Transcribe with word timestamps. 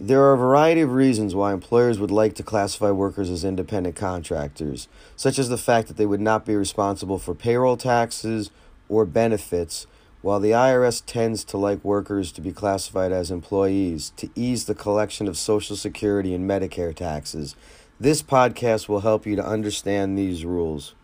There 0.00 0.22
are 0.22 0.32
a 0.32 0.38
variety 0.38 0.80
of 0.80 0.92
reasons 0.92 1.36
why 1.36 1.52
employers 1.52 2.00
would 2.00 2.10
like 2.10 2.34
to 2.34 2.42
classify 2.42 2.90
workers 2.90 3.30
as 3.30 3.44
independent 3.44 3.94
contractors, 3.94 4.88
such 5.14 5.38
as 5.38 5.48
the 5.48 5.56
fact 5.56 5.86
that 5.86 5.96
they 5.96 6.04
would 6.04 6.20
not 6.20 6.44
be 6.44 6.56
responsible 6.56 7.20
for 7.20 7.32
payroll 7.32 7.76
taxes 7.76 8.50
or 8.88 9.04
benefits, 9.04 9.86
while 10.20 10.40
the 10.40 10.50
IRS 10.50 11.00
tends 11.06 11.44
to 11.44 11.58
like 11.58 11.84
workers 11.84 12.32
to 12.32 12.40
be 12.40 12.52
classified 12.52 13.12
as 13.12 13.30
employees 13.30 14.12
to 14.16 14.28
ease 14.34 14.64
the 14.64 14.74
collection 14.74 15.28
of 15.28 15.38
Social 15.38 15.76
Security 15.76 16.34
and 16.34 16.50
Medicare 16.50 16.94
taxes. 16.94 17.54
This 18.00 18.20
podcast 18.20 18.88
will 18.88 19.00
help 19.00 19.26
you 19.26 19.36
to 19.36 19.46
understand 19.46 20.18
these 20.18 20.44
rules. 20.44 20.94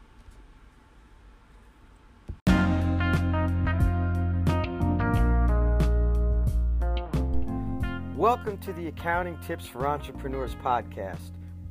Welcome 8.21 8.59
to 8.59 8.75
the 8.75 8.89
Accounting 8.89 9.39
Tips 9.39 9.67
for 9.67 9.87
Entrepreneurs 9.87 10.55
podcast. 10.57 11.31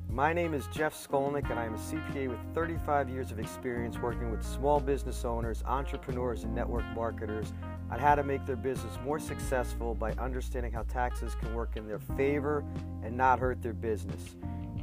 My 0.10 0.34
name 0.34 0.56
is 0.56 0.66
Jeff 0.73 0.96
Skolnick, 0.96 1.48
and 1.52 1.60
I 1.60 1.66
am 1.66 1.76
a 1.76 1.78
CPA 1.78 2.28
with 2.28 2.40
35 2.56 3.08
years 3.08 3.30
of 3.30 3.38
experience 3.38 4.00
working 4.00 4.32
with 4.32 4.44
small 4.44 4.80
business 4.80 5.26
owners, 5.26 5.62
entrepreneurs, 5.68 6.46
and 6.46 6.56
network 6.56 6.86
marketers 6.96 7.54
on 7.92 8.00
how 8.00 8.16
to 8.16 8.23
make 8.23 8.48
their 8.48 8.56
business 8.56 8.98
more 9.06 9.20
successful 9.20 9.94
by 9.94 10.14
understanding 10.14 10.72
how 10.72 10.82
taxes 10.82 11.36
can 11.36 11.54
work 11.54 11.76
in 11.76 11.88
their 11.88 12.00
favor 12.00 12.66
and 13.04 13.16
not 13.16 13.38
hurt 13.38 13.62
their 13.62 13.73
business. 13.73 14.36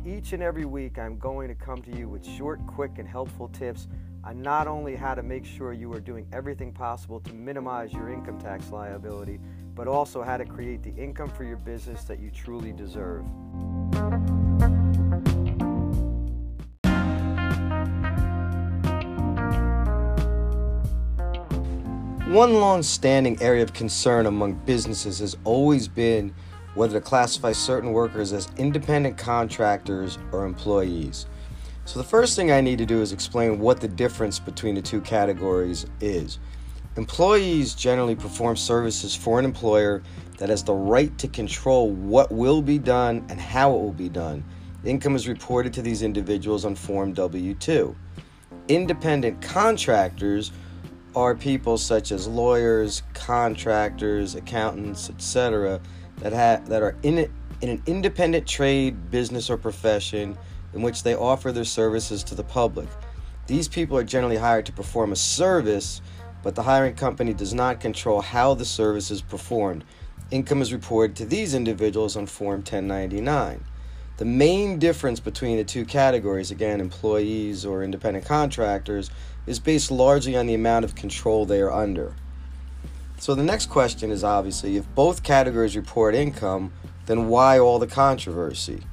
Each 0.06 0.34
and 0.34 0.44
every 0.44 0.66
week, 0.66 1.00
I'm 1.00 1.18
going 1.18 1.48
to 1.48 1.56
come 1.56 1.82
to 1.82 1.90
you 1.90 2.08
with 2.08 2.24
short, 2.24 2.64
quick, 2.68 2.98
and 2.98 3.08
helpful 3.08 3.48
tips 3.48 3.88
on 4.22 4.40
not 4.40 4.68
only 4.68 4.94
how 4.94 5.16
to 5.16 5.22
make 5.24 5.44
sure 5.44 5.72
you 5.72 5.92
are 5.92 6.00
doing 6.00 6.28
everything 6.32 6.72
possible 6.72 7.18
to 7.18 7.34
minimize 7.34 7.92
your 7.92 8.08
income 8.08 8.38
tax 8.38 8.70
liability 8.70 9.40
but 9.76 9.86
also 9.86 10.22
how 10.22 10.38
to 10.38 10.44
create 10.46 10.82
the 10.82 10.94
income 10.96 11.28
for 11.28 11.44
your 11.44 11.58
business 11.58 12.04
that 12.04 12.18
you 12.18 12.30
truly 12.30 12.72
deserve. 12.72 13.24
One 22.26 22.54
long 22.54 22.82
standing 22.82 23.40
area 23.40 23.62
of 23.62 23.74
concern 23.74 24.26
among 24.26 24.54
businesses 24.64 25.20
has 25.20 25.36
always 25.44 25.86
been 25.88 26.34
whether 26.74 26.94
to 26.94 27.00
classify 27.00 27.52
certain 27.52 27.92
workers 27.92 28.32
as 28.32 28.48
independent 28.56 29.16
contractors 29.16 30.18
or 30.32 30.44
employees. 30.44 31.26
So, 31.84 32.00
the 32.00 32.04
first 32.04 32.34
thing 32.34 32.50
I 32.50 32.60
need 32.60 32.78
to 32.78 32.86
do 32.86 33.00
is 33.00 33.12
explain 33.12 33.60
what 33.60 33.80
the 33.80 33.88
difference 33.88 34.38
between 34.38 34.74
the 34.74 34.82
two 34.82 35.00
categories 35.02 35.86
is. 36.00 36.38
Employees 36.96 37.74
generally 37.74 38.14
perform 38.14 38.56
services 38.56 39.14
for 39.14 39.38
an 39.38 39.44
employer 39.44 40.02
that 40.38 40.48
has 40.48 40.64
the 40.64 40.72
right 40.72 41.16
to 41.18 41.28
control 41.28 41.90
what 41.90 42.32
will 42.32 42.62
be 42.62 42.78
done 42.78 43.24
and 43.28 43.38
how 43.38 43.70
it 43.74 43.80
will 43.80 43.92
be 43.92 44.08
done. 44.08 44.42
Income 44.82 45.14
is 45.14 45.28
reported 45.28 45.74
to 45.74 45.82
these 45.82 46.02
individuals 46.02 46.64
on 46.64 46.74
Form 46.74 47.12
W 47.12 47.52
2. 47.54 47.94
Independent 48.68 49.42
contractors 49.42 50.52
are 51.14 51.34
people 51.34 51.76
such 51.76 52.12
as 52.12 52.26
lawyers, 52.26 53.02
contractors, 53.12 54.34
accountants, 54.34 55.10
etc., 55.10 55.80
that, 56.18 56.32
have, 56.32 56.66
that 56.68 56.82
are 56.82 56.96
in, 57.02 57.18
in 57.60 57.68
an 57.68 57.82
independent 57.86 58.46
trade, 58.46 59.10
business, 59.10 59.50
or 59.50 59.58
profession 59.58 60.36
in 60.72 60.80
which 60.80 61.02
they 61.02 61.14
offer 61.14 61.52
their 61.52 61.64
services 61.64 62.24
to 62.24 62.34
the 62.34 62.44
public. 62.44 62.88
These 63.46 63.68
people 63.68 63.98
are 63.98 64.04
generally 64.04 64.36
hired 64.36 64.66
to 64.66 64.72
perform 64.72 65.12
a 65.12 65.16
service 65.16 66.00
but 66.46 66.54
the 66.54 66.62
hiring 66.62 66.94
company 66.94 67.34
does 67.34 67.52
not 67.52 67.80
control 67.80 68.20
how 68.20 68.54
the 68.54 68.64
service 68.64 69.10
is 69.10 69.20
performed. 69.20 69.82
Income 70.30 70.62
is 70.62 70.72
reported 70.72 71.16
to 71.16 71.24
these 71.24 71.54
individuals 71.54 72.16
on 72.16 72.26
Form 72.26 72.58
1099. 72.58 73.64
The 74.18 74.24
main 74.24 74.78
difference 74.78 75.18
between 75.18 75.56
the 75.56 75.64
two 75.64 75.84
categories, 75.84 76.52
again, 76.52 76.80
employees 76.80 77.66
or 77.66 77.82
independent 77.82 78.26
contractors, 78.26 79.10
is 79.48 79.58
based 79.58 79.90
largely 79.90 80.36
on 80.36 80.46
the 80.46 80.54
amount 80.54 80.84
of 80.84 80.94
control 80.94 81.46
they 81.46 81.60
are 81.60 81.72
under. 81.72 82.14
So 83.18 83.34
the 83.34 83.42
next 83.42 83.66
question 83.66 84.12
is 84.12 84.22
obviously 84.22 84.76
if 84.76 84.86
both 84.94 85.24
categories 85.24 85.76
report 85.76 86.14
income, 86.14 86.72
then 87.06 87.26
why 87.26 87.58
all 87.58 87.80
the 87.80 87.88
controversy? 87.88 88.84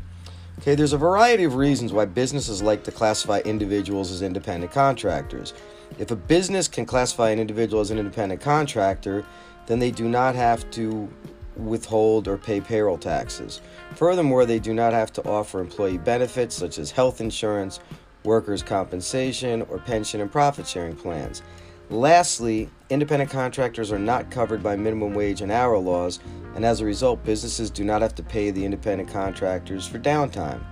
Okay, 0.58 0.74
there's 0.74 0.94
a 0.94 0.98
variety 0.98 1.44
of 1.44 1.54
reasons 1.54 1.94
why 1.94 2.06
businesses 2.06 2.64
like 2.64 2.84
to 2.86 2.92
classify 2.92 3.42
individuals 3.46 4.12
as 4.12 4.24
independent 4.24 4.72
contractors. 4.72 5.54
If 6.00 6.12
a 6.12 6.16
business 6.16 6.68
can 6.68 6.86
classify 6.86 7.30
an 7.30 7.40
individual 7.40 7.82
as 7.82 7.92
an 7.92 8.00
independent 8.00 8.42
contractor, 8.42 9.26
then 9.68 9.80
they 9.80 9.92
do 9.92 10.08
not 10.10 10.36
have 10.36 10.70
to 10.72 11.08
withhold 11.56 12.28
or 12.28 12.38
pay 12.38 12.60
payroll 12.60 12.98
taxes. 12.98 13.62
Furthermore, 13.96 14.46
they 14.46 14.60
do 14.60 14.74
not 14.74 14.94
have 14.94 15.14
to 15.14 15.28
offer 15.28 15.60
employee 15.60 16.00
benefits 16.00 16.56
such 16.56 16.80
as 16.80 16.90
health 16.92 17.22
insurance, 17.22 17.80
workers' 18.24 18.64
compensation, 18.64 19.62
or 19.64 19.78
pension 19.78 20.22
and 20.22 20.32
profit 20.32 20.68
sharing 20.68 20.96
plans. 20.96 21.44
Lastly, 21.90 22.70
independent 22.90 23.30
contractors 23.30 23.92
are 23.92 24.00
not 24.00 24.32
covered 24.32 24.64
by 24.64 24.76
minimum 24.76 25.14
wage 25.14 25.42
and 25.42 25.52
hour 25.52 25.78
laws, 25.78 26.20
and 26.56 26.66
as 26.66 26.82
a 26.82 26.86
result, 26.86 27.24
businesses 27.24 27.70
do 27.70 27.84
not 27.84 28.02
have 28.02 28.16
to 28.16 28.24
pay 28.24 28.50
the 28.50 28.66
independent 28.66 29.10
contractors 29.10 29.86
for 29.86 30.00
downtime. 30.00 30.64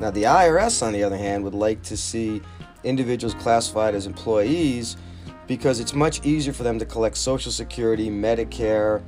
Now, 0.00 0.10
the 0.10 0.24
IRS, 0.24 0.86
on 0.86 0.92
the 0.92 1.02
other 1.02 1.16
hand, 1.16 1.42
would 1.44 1.54
like 1.54 1.82
to 1.84 1.96
see 1.96 2.42
individuals 2.84 3.34
classified 3.34 3.94
as 3.94 4.06
employees 4.06 4.96
because 5.46 5.80
it's 5.80 5.94
much 5.94 6.24
easier 6.24 6.52
for 6.52 6.62
them 6.62 6.78
to 6.78 6.86
collect 6.86 7.16
Social 7.16 7.52
Security, 7.52 8.08
Medicare, 8.10 9.02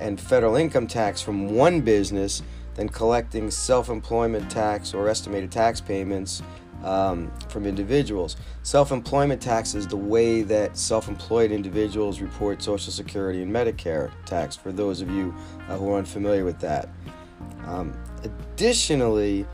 and 0.00 0.20
federal 0.20 0.56
income 0.56 0.86
tax 0.86 1.20
from 1.20 1.54
one 1.54 1.80
business 1.80 2.42
than 2.74 2.88
collecting 2.88 3.50
self 3.50 3.88
employment 3.88 4.50
tax 4.50 4.94
or 4.94 5.08
estimated 5.08 5.50
tax 5.50 5.80
payments 5.80 6.42
um, 6.84 7.32
from 7.48 7.66
individuals. 7.66 8.36
Self 8.62 8.92
employment 8.92 9.42
tax 9.42 9.74
is 9.74 9.86
the 9.86 9.96
way 9.96 10.42
that 10.42 10.76
self 10.76 11.08
employed 11.08 11.50
individuals 11.50 12.20
report 12.20 12.62
Social 12.62 12.92
Security 12.92 13.42
and 13.42 13.52
Medicare 13.52 14.10
tax, 14.24 14.56
for 14.56 14.72
those 14.72 15.00
of 15.00 15.10
you 15.10 15.34
uh, 15.68 15.76
who 15.76 15.92
are 15.92 15.98
unfamiliar 15.98 16.44
with 16.44 16.60
that. 16.60 16.88
Um, 17.66 17.98
additionally, 18.22 19.46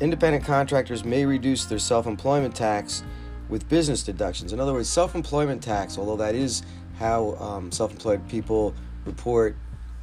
independent 0.00 0.44
contractors 0.44 1.04
may 1.04 1.24
reduce 1.24 1.64
their 1.64 1.78
self 1.78 2.06
employment 2.06 2.54
tax 2.54 3.02
with 3.48 3.68
business 3.68 4.02
deductions. 4.02 4.52
In 4.52 4.60
other 4.60 4.72
words, 4.72 4.88
self 4.88 5.14
employment 5.14 5.62
tax, 5.62 5.98
although 5.98 6.16
that 6.16 6.34
is 6.34 6.62
how 6.98 7.34
um, 7.36 7.72
self 7.72 7.92
employed 7.92 8.26
people 8.28 8.74
report 9.04 9.56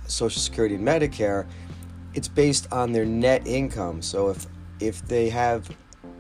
Social 0.07 0.41
Security 0.41 0.75
and 0.75 0.88
Medicare, 0.88 1.47
it's 2.13 2.28
based 2.28 2.72
on 2.72 2.91
their 2.91 3.05
net 3.05 3.47
income. 3.47 4.01
So 4.01 4.29
if 4.29 4.45
if 4.79 5.05
they 5.07 5.29
have 5.29 5.69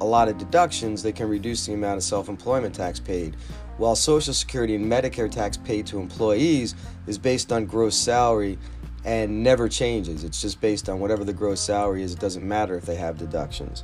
a 0.01 0.05
lot 0.05 0.27
of 0.27 0.37
deductions, 0.37 1.01
they 1.03 1.11
can 1.11 1.29
reduce 1.29 1.65
the 1.65 1.73
amount 1.73 1.97
of 1.97 2.03
self 2.03 2.29
employment 2.29 2.75
tax 2.75 2.99
paid. 2.99 3.35
While 3.77 3.95
Social 3.95 4.33
Security 4.33 4.75
and 4.75 4.89
Medicare 4.89 5.29
tax 5.29 5.57
paid 5.57 5.85
to 5.87 5.99
employees 5.99 6.75
is 7.07 7.17
based 7.17 7.51
on 7.51 7.65
gross 7.65 7.95
salary 7.95 8.57
and 9.05 9.43
never 9.43 9.69
changes. 9.69 10.23
It's 10.23 10.41
just 10.41 10.59
based 10.59 10.89
on 10.89 10.99
whatever 10.99 11.23
the 11.23 11.33
gross 11.33 11.61
salary 11.61 12.01
is. 12.01 12.13
It 12.13 12.19
doesn't 12.19 12.45
matter 12.45 12.75
if 12.75 12.85
they 12.85 12.95
have 12.95 13.17
deductions. 13.17 13.83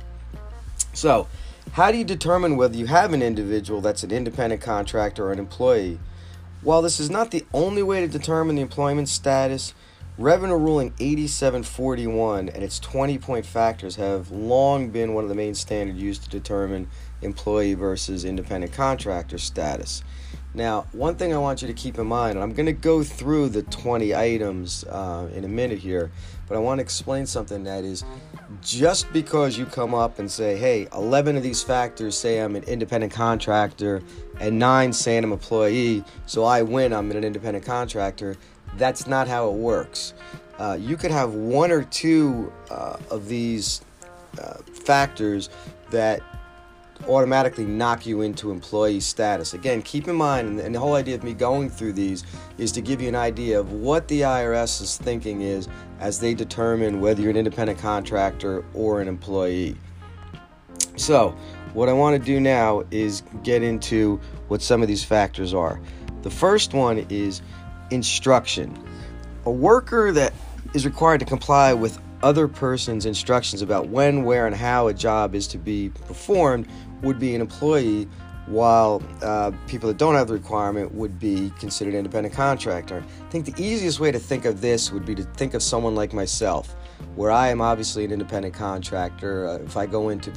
So, 0.92 1.28
how 1.72 1.92
do 1.92 1.96
you 1.96 2.04
determine 2.04 2.56
whether 2.56 2.76
you 2.76 2.86
have 2.86 3.12
an 3.12 3.22
individual 3.22 3.80
that's 3.80 4.02
an 4.02 4.10
independent 4.10 4.60
contractor 4.60 5.26
or 5.26 5.32
an 5.32 5.38
employee? 5.38 6.00
While 6.60 6.82
this 6.82 7.00
is 7.00 7.08
not 7.08 7.30
the 7.30 7.46
only 7.54 7.82
way 7.82 8.00
to 8.00 8.08
determine 8.08 8.56
the 8.56 8.62
employment 8.62 9.08
status, 9.08 9.74
Revenue 10.18 10.56
Ruling 10.56 10.92
8741 10.98 12.50
and 12.50 12.62
its 12.62 12.78
20 12.78 13.16
point 13.18 13.46
factors 13.46 13.96
have 13.96 14.30
long 14.30 14.90
been 14.90 15.14
one 15.14 15.24
of 15.24 15.30
the 15.30 15.34
main 15.34 15.54
standards 15.54 15.98
used 15.98 16.24
to 16.24 16.28
determine 16.28 16.88
employee 17.22 17.74
versus 17.74 18.24
independent 18.24 18.72
contractor 18.72 19.38
status. 19.38 20.02
Now, 20.54 20.86
one 20.92 21.14
thing 21.14 21.32
I 21.32 21.38
want 21.38 21.62
you 21.62 21.68
to 21.68 21.74
keep 21.74 21.98
in 21.98 22.06
mind, 22.06 22.34
and 22.34 22.42
I'm 22.42 22.52
going 22.52 22.66
to 22.66 22.72
go 22.72 23.02
through 23.02 23.48
the 23.48 23.62
20 23.62 24.14
items 24.14 24.84
uh, 24.84 25.30
in 25.34 25.44
a 25.44 25.48
minute 25.48 25.78
here, 25.78 26.10
but 26.46 26.56
I 26.56 26.60
want 26.60 26.78
to 26.78 26.82
explain 26.82 27.24
something 27.24 27.64
that 27.64 27.84
is 27.84 28.04
just 28.60 29.10
because 29.14 29.56
you 29.56 29.64
come 29.64 29.94
up 29.94 30.18
and 30.18 30.30
say, 30.30 30.56
hey, 30.56 30.88
11 30.92 31.38
of 31.38 31.42
these 31.42 31.62
factors 31.62 32.18
say 32.18 32.38
I'm 32.38 32.54
an 32.54 32.64
independent 32.64 33.14
contractor 33.14 34.02
and 34.40 34.58
nine 34.58 34.92
say 34.92 35.16
I'm 35.16 35.24
an 35.24 35.32
employee, 35.32 36.04
so 36.26 36.44
I 36.44 36.60
win, 36.60 36.92
I'm 36.92 37.10
an 37.10 37.24
independent 37.24 37.64
contractor, 37.64 38.36
that's 38.76 39.06
not 39.06 39.28
how 39.28 39.48
it 39.48 39.54
works. 39.54 40.12
Uh, 40.58 40.76
you 40.78 40.98
could 40.98 41.10
have 41.10 41.32
one 41.32 41.70
or 41.70 41.84
two 41.84 42.52
uh, 42.70 42.98
of 43.10 43.26
these 43.26 43.80
uh, 44.38 44.58
factors 44.84 45.48
that 45.90 46.20
automatically 47.08 47.64
knock 47.64 48.06
you 48.06 48.22
into 48.22 48.50
employee 48.50 49.00
status. 49.00 49.54
Again, 49.54 49.82
keep 49.82 50.08
in 50.08 50.16
mind, 50.16 50.60
and 50.60 50.74
the 50.74 50.78
whole 50.78 50.94
idea 50.94 51.14
of 51.14 51.24
me 51.24 51.34
going 51.34 51.70
through 51.70 51.92
these 51.94 52.24
is 52.58 52.72
to 52.72 52.80
give 52.80 53.00
you 53.00 53.08
an 53.08 53.14
idea 53.14 53.58
of 53.58 53.72
what 53.72 54.08
the 54.08 54.22
IRS's 54.22 54.96
thinking 54.96 55.40
is 55.42 55.68
as 56.00 56.20
they 56.20 56.34
determine 56.34 57.00
whether 57.00 57.20
you're 57.22 57.30
an 57.30 57.36
independent 57.36 57.78
contractor 57.78 58.64
or 58.74 59.00
an 59.00 59.08
employee. 59.08 59.76
So, 60.96 61.36
what 61.74 61.88
I 61.88 61.92
want 61.92 62.20
to 62.20 62.24
do 62.24 62.38
now 62.38 62.84
is 62.90 63.22
get 63.42 63.62
into 63.62 64.20
what 64.48 64.60
some 64.60 64.82
of 64.82 64.88
these 64.88 65.02
factors 65.02 65.54
are. 65.54 65.80
The 66.22 66.30
first 66.30 66.74
one 66.74 67.06
is 67.08 67.40
instruction. 67.90 68.78
A 69.46 69.50
worker 69.50 70.12
that 70.12 70.34
is 70.74 70.84
required 70.84 71.20
to 71.20 71.26
comply 71.26 71.72
with 71.72 71.98
other 72.22 72.46
person's 72.46 73.06
instructions 73.06 73.62
about 73.62 73.88
when, 73.88 74.24
where, 74.24 74.46
and 74.46 74.54
how 74.54 74.88
a 74.88 74.94
job 74.94 75.34
is 75.34 75.46
to 75.48 75.58
be 75.58 75.90
performed 76.06 76.68
would 77.02 77.18
be 77.18 77.34
an 77.34 77.40
employee, 77.40 78.08
while 78.46 79.00
uh, 79.22 79.52
people 79.68 79.86
that 79.86 79.98
don't 79.98 80.16
have 80.16 80.26
the 80.26 80.34
requirement 80.34 80.92
would 80.92 81.18
be 81.20 81.52
considered 81.60 81.94
independent 81.94 82.34
contractor. 82.34 83.04
I 83.24 83.30
think 83.30 83.44
the 83.44 83.62
easiest 83.62 84.00
way 84.00 84.10
to 84.10 84.18
think 84.18 84.44
of 84.46 84.60
this 84.60 84.90
would 84.90 85.06
be 85.06 85.14
to 85.14 85.22
think 85.22 85.54
of 85.54 85.62
someone 85.62 85.94
like 85.94 86.12
myself, 86.12 86.74
where 87.14 87.30
I 87.30 87.48
am 87.48 87.60
obviously 87.60 88.04
an 88.04 88.10
independent 88.10 88.52
contractor. 88.52 89.46
Uh, 89.46 89.58
if 89.58 89.76
I 89.76 89.86
go 89.86 90.08
in 90.08 90.18
to 90.20 90.30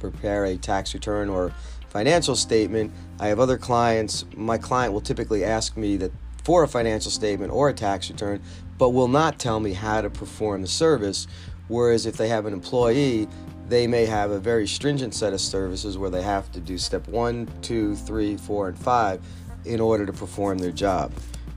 prepare 0.00 0.44
a 0.44 0.56
tax 0.58 0.92
return 0.92 1.30
or 1.30 1.52
financial 1.88 2.36
statement, 2.36 2.92
I 3.18 3.28
have 3.28 3.40
other 3.40 3.56
clients. 3.56 4.26
My 4.36 4.58
client 4.58 4.92
will 4.92 5.00
typically 5.00 5.42
ask 5.42 5.78
me 5.78 5.96
that 5.96 6.12
for 6.44 6.62
a 6.62 6.68
financial 6.68 7.10
statement 7.10 7.52
or 7.52 7.70
a 7.70 7.74
tax 7.74 8.10
return, 8.10 8.42
but 8.76 8.90
will 8.90 9.08
not 9.08 9.38
tell 9.38 9.60
me 9.60 9.72
how 9.72 10.02
to 10.02 10.10
perform 10.10 10.60
the 10.60 10.68
service. 10.68 11.26
Whereas 11.68 12.04
if 12.04 12.16
they 12.18 12.28
have 12.28 12.44
an 12.44 12.52
employee, 12.52 13.28
they 13.68 13.86
may 13.86 14.06
have 14.06 14.30
a 14.30 14.38
very 14.38 14.66
stringent 14.66 15.14
set 15.14 15.32
of 15.32 15.40
services 15.40 15.98
where 15.98 16.10
they 16.10 16.22
have 16.22 16.50
to 16.52 16.60
do 16.60 16.78
step 16.78 17.08
one, 17.08 17.48
two, 17.62 17.96
three, 17.96 18.36
four, 18.36 18.68
and 18.68 18.78
five 18.78 19.20
in 19.64 19.80
order 19.80 20.06
to 20.06 20.12
perform 20.12 20.58
their 20.58 20.70
job. 20.70 21.12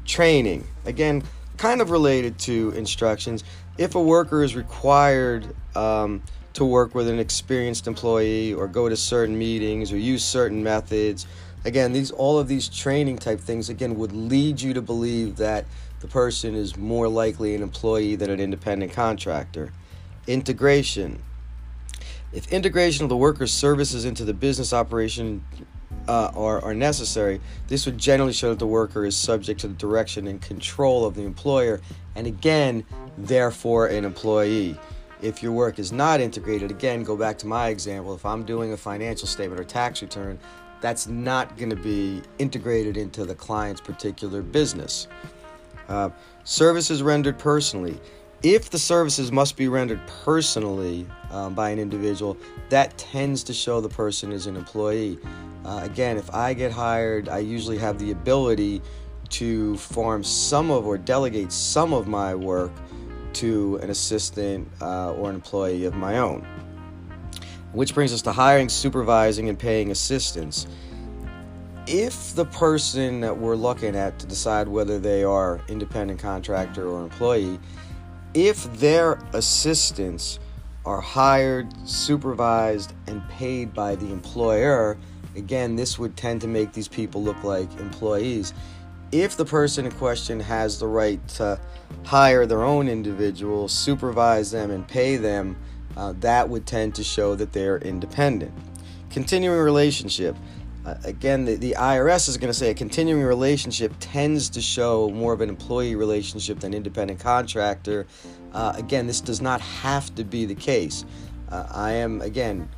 Training, 0.05 0.67
again, 0.85 1.23
kind 1.57 1.81
of 1.81 1.91
related 1.91 2.39
to 2.39 2.71
instructions. 2.71 3.43
If 3.77 3.95
a 3.95 4.01
worker 4.01 4.43
is 4.43 4.55
required 4.55 5.55
um, 5.75 6.23
to 6.53 6.65
work 6.65 6.95
with 6.95 7.07
an 7.07 7.19
experienced 7.19 7.85
employee 7.85 8.53
or 8.53 8.67
go 8.67 8.89
to 8.89 8.97
certain 8.97 9.37
meetings 9.37 9.91
or 9.91 9.97
use 9.97 10.23
certain 10.23 10.63
methods, 10.63 11.27
again, 11.65 11.93
these 11.93 12.11
all 12.11 12.39
of 12.39 12.47
these 12.47 12.69
training 12.69 13.17
type 13.19 13.39
things 13.39 13.69
again 13.69 13.95
would 13.95 14.13
lead 14.13 14.59
you 14.59 14.73
to 14.73 14.81
believe 14.81 15.35
that 15.35 15.65
the 15.99 16.07
person 16.07 16.55
is 16.55 16.75
more 16.77 17.07
likely 17.07 17.53
an 17.55 17.61
employee 17.61 18.15
than 18.15 18.29
an 18.29 18.39
independent 18.39 18.93
contractor. 18.93 19.71
Integration. 20.27 21.21
If 22.31 22.51
integration 22.53 23.03
of 23.03 23.09
the 23.09 23.17
worker's 23.17 23.51
services 23.51 24.05
into 24.05 24.23
the 24.23 24.33
business 24.33 24.71
operation 24.71 25.43
uh, 26.07 26.31
are, 26.35 26.63
are 26.63 26.75
necessary, 26.75 27.41
this 27.67 27.85
would 27.85 27.97
generally 27.97 28.33
show 28.33 28.49
that 28.49 28.59
the 28.59 28.67
worker 28.67 29.05
is 29.05 29.17
subject 29.17 29.61
to 29.61 29.67
the 29.67 29.73
direction 29.73 30.27
and 30.27 30.39
control 30.39 31.05
of 31.05 31.15
the 31.15 31.23
employer, 31.23 31.81
and 32.15 32.27
again, 32.27 32.85
therefore, 33.17 33.87
an 33.87 34.05
employee. 34.05 34.77
If 35.21 35.43
your 35.43 35.51
work 35.51 35.79
is 35.79 35.91
not 35.91 36.21
integrated, 36.21 36.71
again, 36.71 37.03
go 37.03 37.17
back 37.17 37.37
to 37.39 37.47
my 37.47 37.69
example. 37.69 38.13
If 38.13 38.25
I'm 38.25 38.45
doing 38.45 38.73
a 38.73 38.77
financial 38.77 39.27
statement 39.27 39.59
or 39.59 39.63
tax 39.63 40.01
return, 40.01 40.39
that's 40.81 41.07
not 41.07 41.57
going 41.57 41.71
to 41.71 41.75
be 41.75 42.21
integrated 42.37 42.95
into 42.95 43.25
the 43.25 43.35
client's 43.35 43.81
particular 43.81 44.41
business. 44.41 45.07
Uh, 45.89 46.09
services 46.43 47.01
rendered 47.03 47.37
personally. 47.37 47.99
If 48.41 48.69
the 48.69 48.79
services 48.79 49.33
must 49.33 49.57
be 49.57 49.67
rendered 49.67 49.99
personally 50.23 51.05
um, 51.29 51.53
by 51.53 51.71
an 51.71 51.79
individual, 51.79 52.37
that 52.69 52.97
tends 52.97 53.43
to 53.43 53.53
show 53.53 53.81
the 53.81 53.89
person 53.89 54.31
is 54.31 54.47
an 54.47 54.55
employee. 54.55 55.19
Uh, 55.65 55.81
again, 55.83 56.17
if 56.17 56.33
I 56.33 56.53
get 56.53 56.71
hired, 56.71 57.27
I 57.27 57.39
usually 57.39 57.77
have 57.79 57.99
the 57.99 58.11
ability 58.11 58.81
to 59.31 59.75
form 59.77 60.23
some 60.23 60.71
of 60.71 60.87
or 60.87 60.97
delegate 60.97 61.51
some 61.51 61.91
of 61.91 62.07
my 62.07 62.33
work 62.33 62.71
to 63.33 63.77
an 63.83 63.89
assistant 63.89 64.69
uh, 64.81 65.11
or 65.11 65.29
an 65.29 65.35
employee 65.35 65.83
of 65.83 65.95
my 65.95 66.19
own. 66.19 66.47
Which 67.73 67.93
brings 67.93 68.13
us 68.13 68.21
to 68.21 68.31
hiring, 68.31 68.69
supervising, 68.69 69.49
and 69.49 69.59
paying 69.59 69.91
assistants 69.91 70.65
if 71.87 72.35
the 72.35 72.45
person 72.45 73.19
that 73.19 73.35
we're 73.35 73.55
looking 73.55 73.95
at 73.95 74.19
to 74.19 74.27
decide 74.27 74.67
whether 74.67 74.99
they 74.99 75.23
are 75.23 75.59
independent 75.67 76.19
contractor 76.19 76.87
or 76.87 77.01
employee, 77.01 77.59
if 78.47 78.71
their 78.79 79.19
assistants 79.33 80.39
are 80.85 81.01
hired, 81.01 81.67
supervised, 81.85 82.93
and 83.07 83.27
paid 83.27 83.73
by 83.73 83.95
the 83.95 84.09
employer, 84.13 84.97
again, 85.35 85.75
this 85.75 85.99
would 85.99 86.15
tend 86.15 86.39
to 86.39 86.47
make 86.47 86.71
these 86.71 86.87
people 86.87 87.21
look 87.21 87.43
like 87.43 87.69
employees. 87.81 88.53
If 89.11 89.35
the 89.35 89.43
person 89.43 89.85
in 89.85 89.91
question 89.91 90.39
has 90.39 90.79
the 90.79 90.87
right 90.87 91.25
to 91.29 91.59
hire 92.05 92.45
their 92.45 92.63
own 92.63 92.87
individual, 92.87 93.67
supervise 93.67 94.51
them, 94.51 94.71
and 94.71 94.87
pay 94.87 95.17
them, 95.17 95.57
uh, 95.97 96.13
that 96.21 96.47
would 96.47 96.65
tend 96.65 96.95
to 96.95 97.03
show 97.03 97.35
that 97.35 97.51
they're 97.51 97.79
independent. 97.79 98.53
Continuing 99.09 99.59
relationship. 99.59 100.37
Uh, 100.85 100.95
again, 101.03 101.45
the, 101.45 101.55
the 101.55 101.75
IRS 101.77 102.29
is 102.29 102.37
going 102.37 102.49
to 102.49 102.53
say 102.53 102.69
a 102.69 102.73
continuing 102.73 103.23
relationship 103.23 103.93
tends 103.99 104.49
to 104.49 104.61
show 104.61 105.09
more 105.09 105.33
of 105.33 105.41
an 105.41 105.49
employee 105.49 105.95
relationship 105.95 106.59
than 106.59 106.73
independent 106.73 107.19
contractor. 107.19 108.07
Uh, 108.53 108.73
again, 108.75 109.05
this 109.05 109.21
does 109.21 109.41
not 109.41 109.59
have 109.61 110.13
to 110.15 110.23
be 110.23 110.45
the 110.45 110.55
case. 110.55 111.05
Uh, 111.49 111.67
I 111.69 111.91
am, 111.93 112.21
again, 112.21 112.69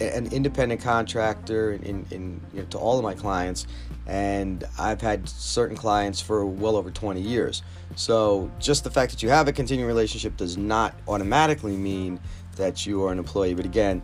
an 0.00 0.32
independent 0.32 0.80
contractor 0.80 1.72
in, 1.74 2.04
in 2.10 2.40
you 2.52 2.60
know, 2.60 2.66
to 2.66 2.78
all 2.78 2.98
of 2.98 3.04
my 3.04 3.14
clients, 3.14 3.66
and 4.06 4.64
I've 4.78 5.00
had 5.00 5.28
certain 5.28 5.76
clients 5.76 6.20
for 6.20 6.44
well 6.44 6.76
over 6.76 6.90
20 6.90 7.20
years. 7.20 7.62
So, 7.94 8.50
just 8.58 8.84
the 8.84 8.90
fact 8.90 9.12
that 9.12 9.22
you 9.22 9.28
have 9.30 9.48
a 9.48 9.52
continuing 9.52 9.86
relationship 9.86 10.36
does 10.36 10.56
not 10.56 10.94
automatically 11.08 11.76
mean 11.76 12.20
that 12.56 12.84
you 12.84 13.04
are 13.04 13.12
an 13.12 13.18
employee. 13.18 13.54
But 13.54 13.64
again, 13.64 14.02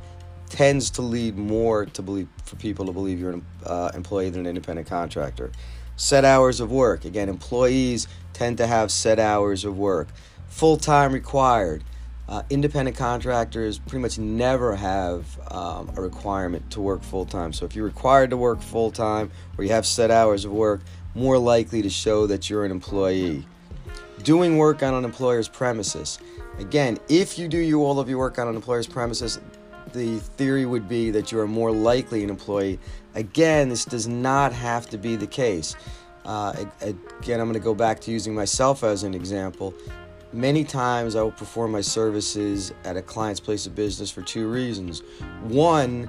tends 0.52 0.90
to 0.90 1.00
lead 1.00 1.38
more 1.38 1.86
to 1.86 2.02
believe 2.02 2.28
for 2.44 2.56
people 2.56 2.84
to 2.84 2.92
believe 2.92 3.18
you're 3.18 3.32
an 3.32 3.46
uh, 3.64 3.90
employee 3.94 4.28
than 4.28 4.40
an 4.40 4.46
independent 4.46 4.86
contractor. 4.86 5.50
Set 5.96 6.26
hours 6.26 6.60
of 6.60 6.70
work. 6.70 7.06
Again, 7.06 7.30
employees 7.30 8.06
tend 8.34 8.58
to 8.58 8.66
have 8.66 8.90
set 8.90 9.18
hours 9.18 9.64
of 9.64 9.78
work. 9.78 10.08
Full 10.48 10.76
time 10.76 11.14
required. 11.14 11.82
Uh, 12.28 12.42
independent 12.50 12.98
contractors 12.98 13.78
pretty 13.78 14.02
much 14.02 14.18
never 14.18 14.76
have 14.76 15.26
um, 15.50 15.90
a 15.96 16.02
requirement 16.02 16.70
to 16.70 16.82
work 16.82 17.02
full 17.02 17.24
time. 17.24 17.54
So 17.54 17.64
if 17.64 17.74
you're 17.74 17.86
required 17.86 18.28
to 18.30 18.36
work 18.36 18.60
full 18.60 18.90
time 18.90 19.30
or 19.56 19.64
you 19.64 19.70
have 19.70 19.86
set 19.86 20.10
hours 20.10 20.44
of 20.44 20.52
work, 20.52 20.82
more 21.14 21.38
likely 21.38 21.80
to 21.80 21.90
show 21.90 22.26
that 22.26 22.50
you're 22.50 22.66
an 22.66 22.70
employee. 22.70 23.46
Doing 24.22 24.58
work 24.58 24.82
on 24.82 24.92
an 24.92 25.04
employer's 25.04 25.48
premises. 25.48 26.18
Again, 26.58 26.98
if 27.08 27.38
you 27.38 27.48
do 27.48 27.58
you 27.58 27.82
all 27.82 27.98
of 27.98 28.08
your 28.10 28.18
work 28.18 28.38
on 28.38 28.48
an 28.48 28.54
employer's 28.54 28.86
premises, 28.86 29.40
the 29.92 30.18
theory 30.18 30.66
would 30.66 30.88
be 30.88 31.10
that 31.10 31.32
you 31.32 31.38
are 31.38 31.46
more 31.46 31.72
likely 31.72 32.24
an 32.24 32.30
employee. 32.30 32.78
Again, 33.14 33.68
this 33.68 33.84
does 33.84 34.08
not 34.08 34.52
have 34.52 34.88
to 34.90 34.98
be 34.98 35.16
the 35.16 35.26
case. 35.26 35.74
Uh, 36.24 36.54
again, 36.80 37.40
I'm 37.40 37.46
going 37.46 37.54
to 37.54 37.60
go 37.60 37.74
back 37.74 38.00
to 38.00 38.10
using 38.10 38.34
myself 38.34 38.84
as 38.84 39.02
an 39.02 39.14
example. 39.14 39.74
Many 40.32 40.64
times 40.64 41.14
I 41.16 41.22
will 41.22 41.32
perform 41.32 41.72
my 41.72 41.80
services 41.80 42.72
at 42.84 42.96
a 42.96 43.02
client's 43.02 43.40
place 43.40 43.66
of 43.66 43.74
business 43.74 44.10
for 44.10 44.22
two 44.22 44.48
reasons. 44.48 45.02
One, 45.42 46.08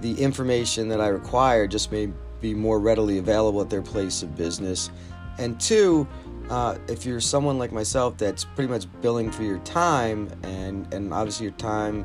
the 0.00 0.14
information 0.14 0.88
that 0.88 1.00
I 1.00 1.08
require 1.08 1.66
just 1.66 1.92
may 1.92 2.10
be 2.40 2.54
more 2.54 2.80
readily 2.80 3.18
available 3.18 3.60
at 3.60 3.70
their 3.70 3.82
place 3.82 4.22
of 4.22 4.34
business. 4.34 4.90
And 5.38 5.60
two, 5.60 6.08
uh, 6.48 6.78
if 6.88 7.06
you're 7.06 7.20
someone 7.20 7.58
like 7.58 7.70
myself 7.70 8.16
that's 8.16 8.44
pretty 8.44 8.68
much 8.68 8.86
billing 9.02 9.30
for 9.30 9.42
your 9.42 9.58
time, 9.58 10.30
and, 10.42 10.92
and 10.92 11.12
obviously 11.14 11.44
your 11.44 11.54
time 11.54 12.04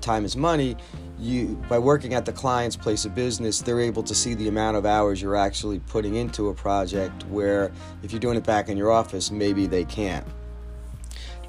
time 0.00 0.24
is 0.24 0.36
money 0.36 0.76
you 1.18 1.60
by 1.68 1.78
working 1.78 2.14
at 2.14 2.24
the 2.24 2.32
client's 2.32 2.76
place 2.76 3.04
of 3.04 3.14
business 3.14 3.60
they're 3.60 3.80
able 3.80 4.02
to 4.02 4.14
see 4.14 4.34
the 4.34 4.48
amount 4.48 4.76
of 4.76 4.84
hours 4.84 5.20
you're 5.20 5.36
actually 5.36 5.78
putting 5.80 6.16
into 6.16 6.48
a 6.48 6.54
project 6.54 7.24
where 7.26 7.70
if 8.02 8.12
you're 8.12 8.20
doing 8.20 8.36
it 8.36 8.44
back 8.44 8.68
in 8.68 8.76
your 8.76 8.90
office 8.90 9.30
maybe 9.30 9.66
they 9.66 9.84
can't. 9.84 10.26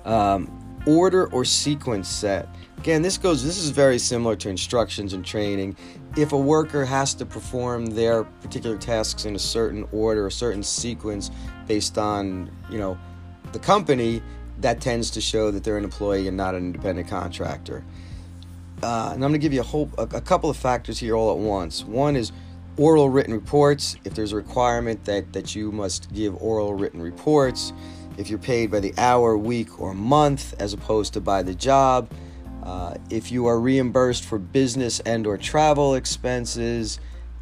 Um, 0.05 0.59
order 0.85 1.27
or 1.31 1.45
sequence 1.45 2.09
set. 2.09 2.47
Again 2.77 3.01
this 3.01 3.17
goes 3.17 3.43
this 3.43 3.57
is 3.57 3.69
very 3.69 3.97
similar 3.97 4.35
to 4.37 4.49
instructions 4.49 5.13
and 5.13 5.25
training. 5.25 5.75
If 6.17 6.33
a 6.33 6.37
worker 6.37 6.85
has 6.85 7.13
to 7.15 7.25
perform 7.25 7.87
their 7.87 8.25
particular 8.25 8.77
tasks 8.77 9.25
in 9.25 9.35
a 9.35 9.39
certain 9.39 9.87
order 9.91 10.27
a 10.27 10.31
certain 10.31 10.61
sequence 10.61 11.31
based 11.67 11.97
on 11.97 12.51
you 12.69 12.77
know 12.77 12.97
the 13.53 13.59
company 13.59 14.21
that 14.59 14.81
tends 14.81 15.11
to 15.11 15.21
show 15.21 15.51
that 15.51 15.63
they're 15.63 15.77
an 15.77 15.83
employee 15.83 16.27
and 16.27 16.37
not 16.37 16.55
an 16.55 16.65
independent 16.65 17.07
contractor. 17.07 17.83
Uh, 18.81 19.11
and 19.13 19.23
I'm 19.23 19.31
going 19.31 19.33
to 19.33 19.39
give 19.39 19.53
you 19.53 19.61
a 19.61 19.63
whole 19.63 19.89
a, 19.97 20.03
a, 20.03 20.21
couple 20.21 20.49
of 20.49 20.57
factors 20.57 20.99
here 20.99 21.15
all 21.15 21.31
at 21.31 21.37
once. 21.37 21.83
One 21.85 22.15
is 22.15 22.31
oral 22.77 23.09
written 23.09 23.33
reports. 23.33 23.95
If 24.03 24.13
there's 24.13 24.33
a 24.33 24.35
requirement 24.35 25.05
that 25.05 25.31
that 25.33 25.55
you 25.55 25.71
must 25.71 26.13
give 26.13 26.35
oral 26.41 26.73
written 26.73 27.01
reports, 27.01 27.71
if 28.17 28.29
you're 28.29 28.39
paid 28.39 28.71
by 28.71 28.81
the 28.81 28.93
hour, 28.97 29.37
week, 29.37 29.79
or 29.79 29.93
month 29.93 30.53
as 30.59 30.73
opposed 30.73 31.13
to 31.13 31.21
by 31.21 31.43
the 31.43 31.55
job, 31.55 32.11
uh, 32.63 32.95
if 33.09 33.31
you 33.31 33.45
are 33.45 33.59
reimbursed 33.59 34.25
for 34.25 34.37
business 34.37 34.99
and 35.01 35.25
or 35.25 35.37
travel 35.37 35.95
expenses, 35.95 36.99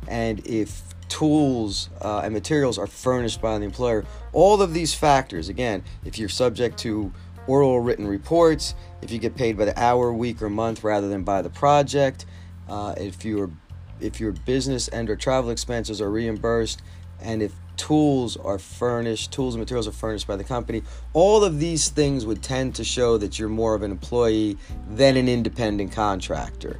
and 0.08 0.46
if 0.46 0.84
tools 1.12 1.90
uh, 2.00 2.22
and 2.24 2.34
materials 2.34 2.78
are 2.78 2.88
furnished 2.88 3.42
by 3.42 3.60
the 3.60 3.66
employer. 3.66 4.06
All 4.32 4.62
of 4.62 4.74
these 4.74 4.94
factors, 4.94 5.50
again, 5.50 5.84
if 6.06 6.18
you're 6.18 6.30
subject 6.30 6.78
to 6.80 7.12
oral 7.48 7.82
written 7.82 8.08
reports, 8.08 8.76
if 9.02 9.12
you 9.12 9.20
get 9.20 9.36
paid 9.36 9.58
by 9.58 9.66
the 9.66 9.78
hour, 9.78 10.14
week, 10.14 10.42
or 10.42 10.50
month 10.50 10.86
rather 10.86 11.10
than 11.10 11.24
by 11.24 11.42
the 11.42 11.50
project, 11.50 12.26
uh, 12.70 12.96
if 12.98 13.26
your 13.26 13.52
if 14.00 14.20
your 14.20 14.32
business 14.32 14.88
and 14.88 15.10
or 15.10 15.16
travel 15.18 15.52
expenses 15.52 16.00
are 16.00 16.10
reimbursed, 16.10 16.82
and 17.20 17.44
if 17.44 17.54
tools 17.76 18.38
are 18.38 18.58
furnished, 18.58 19.34
tools 19.34 19.54
and 19.54 19.62
materials 19.62 19.88
are 19.88 19.92
furnished 19.92 20.28
by 20.28 20.38
the 20.38 20.44
company. 20.46 20.82
All 21.14 21.44
of 21.44 21.60
these 21.60 21.90
things 21.90 22.26
would 22.26 22.42
tend 22.42 22.76
to 22.76 22.84
show 22.84 23.18
that 23.18 23.38
you're 23.38 23.50
more 23.50 23.76
of 23.76 23.84
an 23.84 23.92
employee 23.92 24.58
than 24.90 25.18
an 25.18 25.28
independent 25.28 25.92
contractor. 25.92 26.80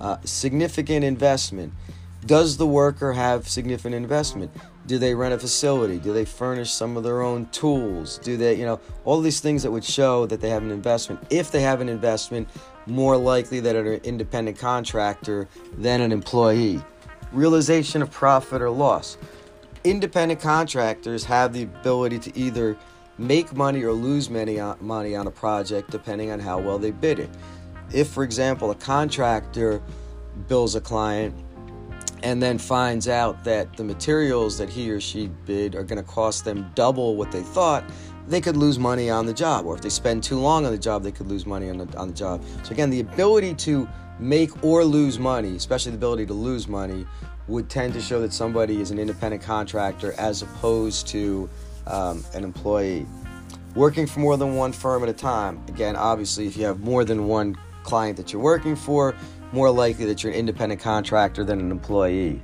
Uh, 0.00 0.18
significant 0.24 1.02
investment. 1.02 1.72
Does 2.26 2.56
the 2.56 2.66
worker 2.66 3.12
have 3.12 3.46
significant 3.48 3.94
investment? 3.94 4.50
Do 4.86 4.98
they 4.98 5.14
rent 5.14 5.34
a 5.34 5.38
facility? 5.38 5.98
Do 5.98 6.14
they 6.14 6.24
furnish 6.24 6.72
some 6.72 6.96
of 6.96 7.02
their 7.02 7.20
own 7.20 7.46
tools? 7.46 8.18
Do 8.18 8.38
they, 8.38 8.54
you 8.54 8.64
know, 8.64 8.80
all 9.04 9.20
these 9.20 9.40
things 9.40 9.62
that 9.62 9.70
would 9.70 9.84
show 9.84 10.24
that 10.26 10.40
they 10.40 10.48
have 10.48 10.62
an 10.62 10.70
investment. 10.70 11.20
If 11.28 11.50
they 11.50 11.60
have 11.60 11.82
an 11.82 11.88
investment, 11.90 12.48
more 12.86 13.16
likely 13.16 13.60
that 13.60 13.76
an 13.76 13.86
independent 14.04 14.58
contractor 14.58 15.48
than 15.76 16.00
an 16.00 16.12
employee. 16.12 16.82
Realization 17.32 18.00
of 18.00 18.10
profit 18.10 18.62
or 18.62 18.70
loss. 18.70 19.18
Independent 19.82 20.40
contractors 20.40 21.24
have 21.24 21.52
the 21.52 21.64
ability 21.64 22.18
to 22.20 22.38
either 22.38 22.76
make 23.18 23.52
money 23.52 23.82
or 23.82 23.92
lose 23.92 24.30
uh, 24.30 24.76
money 24.80 25.14
on 25.14 25.26
a 25.26 25.30
project 25.30 25.90
depending 25.90 26.30
on 26.30 26.40
how 26.40 26.58
well 26.58 26.78
they 26.78 26.90
bid 26.90 27.18
it. 27.18 27.28
If, 27.92 28.08
for 28.08 28.24
example, 28.24 28.70
a 28.70 28.74
contractor 28.74 29.82
bills 30.48 30.74
a 30.74 30.80
client 30.80 31.34
and 32.24 32.42
then 32.42 32.56
finds 32.56 33.06
out 33.06 33.44
that 33.44 33.76
the 33.76 33.84
materials 33.84 34.56
that 34.56 34.70
he 34.70 34.90
or 34.90 34.98
she 34.98 35.28
bid 35.44 35.74
are 35.74 35.84
going 35.84 36.02
to 36.02 36.10
cost 36.10 36.42
them 36.46 36.70
double 36.74 37.16
what 37.16 37.30
they 37.30 37.42
thought, 37.42 37.84
they 38.26 38.40
could 38.40 38.56
lose 38.56 38.78
money 38.78 39.10
on 39.10 39.26
the 39.26 39.32
job. 39.34 39.66
Or 39.66 39.74
if 39.74 39.82
they 39.82 39.90
spend 39.90 40.24
too 40.24 40.38
long 40.38 40.64
on 40.64 40.72
the 40.72 40.78
job, 40.78 41.02
they 41.02 41.12
could 41.12 41.26
lose 41.26 41.44
money 41.44 41.68
on 41.68 41.76
the, 41.76 41.98
on 41.98 42.08
the 42.08 42.14
job. 42.14 42.42
So, 42.62 42.72
again, 42.72 42.88
the 42.88 43.00
ability 43.00 43.52
to 43.54 43.86
make 44.18 44.64
or 44.64 44.84
lose 44.84 45.18
money, 45.18 45.54
especially 45.54 45.92
the 45.92 45.98
ability 45.98 46.24
to 46.26 46.32
lose 46.32 46.66
money, 46.66 47.06
would 47.46 47.68
tend 47.68 47.92
to 47.92 48.00
show 48.00 48.22
that 48.22 48.32
somebody 48.32 48.80
is 48.80 48.90
an 48.90 48.98
independent 48.98 49.42
contractor 49.42 50.14
as 50.16 50.40
opposed 50.40 51.06
to 51.08 51.50
um, 51.86 52.24
an 52.32 52.42
employee. 52.42 53.04
Working 53.74 54.06
for 54.06 54.20
more 54.20 54.38
than 54.38 54.54
one 54.54 54.72
firm 54.72 55.02
at 55.02 55.10
a 55.10 55.12
time. 55.12 55.62
Again, 55.68 55.94
obviously, 55.94 56.46
if 56.46 56.56
you 56.56 56.64
have 56.64 56.80
more 56.80 57.04
than 57.04 57.26
one 57.26 57.54
client 57.82 58.16
that 58.16 58.32
you're 58.32 58.40
working 58.40 58.76
for, 58.76 59.14
more 59.54 59.70
likely 59.70 60.04
that 60.06 60.22
you're 60.22 60.32
an 60.32 60.38
independent 60.38 60.80
contractor 60.80 61.44
than 61.44 61.60
an 61.60 61.70
employee. 61.70 62.42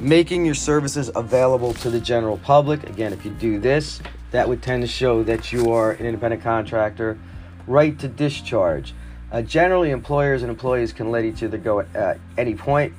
Making 0.00 0.46
your 0.46 0.54
services 0.54 1.10
available 1.14 1.74
to 1.74 1.90
the 1.90 2.00
general 2.00 2.38
public. 2.38 2.88
Again, 2.88 3.12
if 3.12 3.24
you 3.24 3.30
do 3.32 3.60
this, 3.60 4.00
that 4.30 4.48
would 4.48 4.62
tend 4.62 4.82
to 4.82 4.88
show 4.88 5.22
that 5.24 5.52
you 5.52 5.70
are 5.72 5.92
an 5.92 6.06
independent 6.06 6.42
contractor. 6.42 7.18
Right 7.66 7.96
to 7.98 8.08
discharge. 8.08 8.94
Uh, 9.30 9.42
generally, 9.42 9.90
employers 9.90 10.42
and 10.42 10.50
employees 10.50 10.92
can 10.92 11.10
let 11.10 11.24
each 11.24 11.42
other 11.42 11.58
go 11.58 11.80
at 11.80 12.18
any 12.36 12.54
point, 12.54 12.92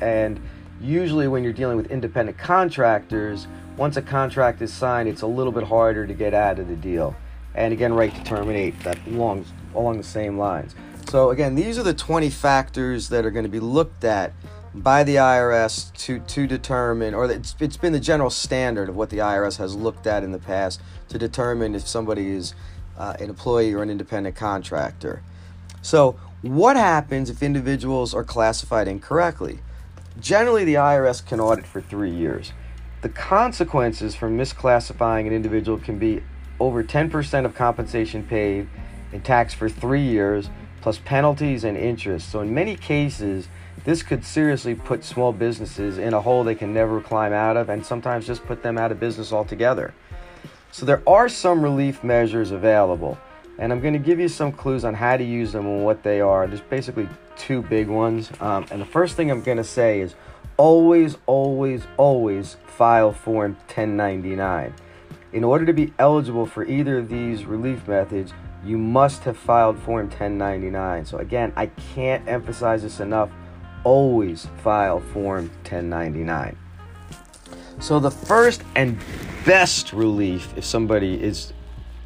and 0.00 0.40
usually, 0.80 1.28
when 1.28 1.42
you're 1.42 1.52
dealing 1.52 1.76
with 1.76 1.90
independent 1.90 2.38
contractors, 2.38 3.46
once 3.76 3.96
a 3.96 4.02
contract 4.02 4.62
is 4.62 4.72
signed, 4.72 5.08
it's 5.08 5.22
a 5.22 5.26
little 5.26 5.52
bit 5.52 5.64
harder 5.64 6.06
to 6.06 6.14
get 6.14 6.32
out 6.32 6.58
of 6.58 6.68
the 6.68 6.76
deal. 6.76 7.14
And 7.54 7.72
again, 7.72 7.92
right 7.92 8.14
to 8.14 8.24
terminate 8.24 8.78
that 8.84 8.98
along 9.06 9.46
along 9.74 9.98
the 9.98 10.04
same 10.04 10.38
lines. 10.38 10.74
So 11.08 11.30
again, 11.30 11.54
these 11.54 11.78
are 11.78 11.84
the 11.84 11.94
20 11.94 12.30
factors 12.30 13.10
that 13.10 13.24
are 13.24 13.30
going 13.30 13.44
to 13.44 13.50
be 13.50 13.60
looked 13.60 14.02
at 14.02 14.32
by 14.74 15.04
the 15.04 15.16
IRS 15.16 15.92
to 15.98 16.18
to 16.18 16.46
determine, 16.46 17.14
or 17.14 17.30
it's, 17.30 17.54
it's 17.60 17.76
been 17.76 17.92
the 17.92 18.00
general 18.00 18.28
standard 18.28 18.88
of 18.88 18.96
what 18.96 19.10
the 19.10 19.18
IRS 19.18 19.56
has 19.58 19.74
looked 19.76 20.06
at 20.06 20.24
in 20.24 20.32
the 20.32 20.38
past 20.38 20.80
to 21.08 21.16
determine 21.16 21.76
if 21.76 21.86
somebody 21.86 22.30
is 22.30 22.54
uh, 22.98 23.14
an 23.20 23.28
employee 23.28 23.72
or 23.72 23.82
an 23.82 23.88
independent 23.88 24.34
contractor. 24.34 25.22
So, 25.80 26.18
what 26.42 26.76
happens 26.76 27.30
if 27.30 27.42
individuals 27.42 28.12
are 28.12 28.24
classified 28.24 28.88
incorrectly? 28.88 29.60
Generally, 30.20 30.64
the 30.64 30.74
IRS 30.74 31.24
can 31.24 31.38
audit 31.38 31.66
for 31.66 31.80
three 31.80 32.10
years. 32.10 32.52
The 33.02 33.08
consequences 33.10 34.16
for 34.16 34.28
misclassifying 34.28 35.26
an 35.28 35.32
individual 35.32 35.78
can 35.78 35.98
be 35.98 36.22
over 36.58 36.82
10% 36.82 37.44
of 37.44 37.54
compensation 37.54 38.24
paid 38.24 38.68
and 39.12 39.24
tax 39.24 39.54
for 39.54 39.68
three 39.68 40.02
years 40.02 40.50
plus 40.86 40.98
penalties 40.98 41.64
and 41.64 41.76
interest. 41.76 42.30
So, 42.30 42.42
in 42.42 42.54
many 42.54 42.76
cases, 42.76 43.48
this 43.84 44.04
could 44.04 44.24
seriously 44.24 44.76
put 44.76 45.02
small 45.02 45.32
businesses 45.32 45.98
in 45.98 46.14
a 46.14 46.20
hole 46.20 46.44
they 46.44 46.54
can 46.54 46.72
never 46.72 47.00
climb 47.00 47.32
out 47.32 47.56
of 47.56 47.68
and 47.68 47.84
sometimes 47.84 48.24
just 48.24 48.46
put 48.46 48.62
them 48.62 48.78
out 48.78 48.92
of 48.92 49.00
business 49.00 49.32
altogether. 49.32 49.92
So, 50.70 50.86
there 50.86 51.02
are 51.04 51.28
some 51.28 51.60
relief 51.60 52.04
measures 52.04 52.52
available, 52.52 53.18
and 53.58 53.72
I'm 53.72 53.80
going 53.80 53.94
to 53.94 53.98
give 53.98 54.20
you 54.20 54.28
some 54.28 54.52
clues 54.52 54.84
on 54.84 54.94
how 54.94 55.16
to 55.16 55.24
use 55.24 55.50
them 55.50 55.66
and 55.66 55.84
what 55.84 56.04
they 56.04 56.20
are. 56.20 56.46
There's 56.46 56.60
basically 56.60 57.08
two 57.36 57.62
big 57.62 57.88
ones. 57.88 58.30
Um, 58.38 58.64
and 58.70 58.80
the 58.80 58.86
first 58.86 59.16
thing 59.16 59.28
I'm 59.28 59.42
going 59.42 59.56
to 59.56 59.64
say 59.64 59.98
is 59.98 60.14
always, 60.56 61.16
always, 61.26 61.82
always 61.96 62.58
file 62.64 63.10
Form 63.10 63.54
1099. 63.54 64.72
In 65.32 65.42
order 65.42 65.66
to 65.66 65.72
be 65.72 65.92
eligible 65.98 66.46
for 66.46 66.64
either 66.64 66.98
of 66.98 67.08
these 67.08 67.44
relief 67.44 67.88
methods, 67.88 68.32
you 68.66 68.76
must 68.78 69.22
have 69.24 69.36
filed 69.36 69.78
Form 69.78 70.06
1099. 70.06 71.06
So, 71.06 71.18
again, 71.18 71.52
I 71.56 71.66
can't 71.66 72.26
emphasize 72.28 72.82
this 72.82 73.00
enough. 73.00 73.30
Always 73.84 74.48
file 74.62 75.00
Form 75.00 75.48
1099. 75.62 76.56
So, 77.78 78.00
the 78.00 78.10
first 78.10 78.62
and 78.74 78.98
best 79.44 79.92
relief, 79.92 80.52
if 80.56 80.64
somebody 80.64 81.22
is 81.22 81.52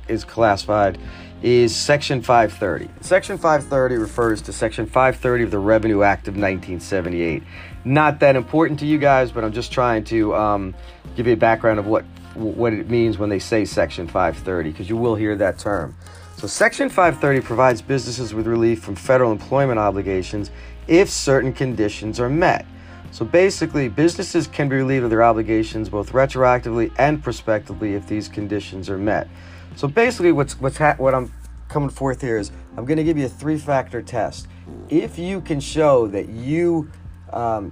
is 0.09 0.25
classified, 0.25 0.99
is 1.43 1.75
Section 1.75 2.21
530. 2.21 2.90
Section 3.00 3.38
530 3.38 3.97
refers 3.97 4.43
to 4.43 4.52
Section 4.52 4.85
530 4.85 5.45
of 5.45 5.50
the 5.50 5.59
Revenue 5.59 6.02
Act 6.02 6.29
of 6.29 6.35
1978. 6.35 7.43
Not 7.85 8.21
that 8.21 8.37
important 8.37 8.81
to 8.81 8.87
you 8.87 8.99
guys, 8.99 9.33
but 9.33 9.45
I'm 9.45 9.52
just 9.52 9.73
trying 9.73 10.05
to 10.05 10.35
um, 10.35 10.75
give 11.17 11.26
you 11.26 11.33
a 11.33 11.37
background 11.37 11.79
of 11.79 11.87
what 11.87 12.05
what 12.35 12.73
it 12.73 12.88
means 12.88 13.19
when 13.19 13.29
they 13.29 13.38
say 13.38 13.64
Section 13.64 14.07
530, 14.07 14.71
because 14.71 14.88
you 14.88 14.97
will 14.97 15.14
hear 15.14 15.35
that 15.37 15.59
term. 15.59 15.97
So, 16.40 16.47
Section 16.47 16.88
530 16.88 17.42
provides 17.42 17.82
businesses 17.82 18.32
with 18.32 18.47
relief 18.47 18.82
from 18.82 18.97
federal 18.97 19.30
employment 19.30 19.78
obligations 19.78 20.50
if 20.88 21.11
certain 21.11 21.52
conditions 21.52 22.18
are 22.18 22.30
met. 22.30 22.64
So, 23.11 23.26
basically, 23.26 23.90
businesses 23.90 24.47
can 24.47 24.66
be 24.66 24.76
relieved 24.76 25.04
of 25.04 25.11
their 25.11 25.23
obligations 25.23 25.90
both 25.90 26.12
retroactively 26.12 26.92
and 26.97 27.23
prospectively 27.23 27.92
if 27.92 28.06
these 28.06 28.26
conditions 28.26 28.88
are 28.88 28.97
met. 28.97 29.28
So, 29.76 29.87
basically, 29.87 30.32
what's, 30.32 30.59
what's 30.59 30.78
ha- 30.78 30.94
what 30.97 31.14
I'm 31.14 31.30
coming 31.68 31.90
forth 31.90 32.23
here 32.23 32.38
is 32.38 32.52
I'm 32.75 32.87
going 32.87 32.97
to 32.97 33.04
give 33.04 33.18
you 33.18 33.26
a 33.26 33.28
three 33.28 33.59
factor 33.59 34.00
test. 34.00 34.49
If 34.88 35.18
you 35.18 35.42
can 35.42 35.61
show 35.61 36.06
that 36.06 36.30
you 36.30 36.90
um, 37.35 37.70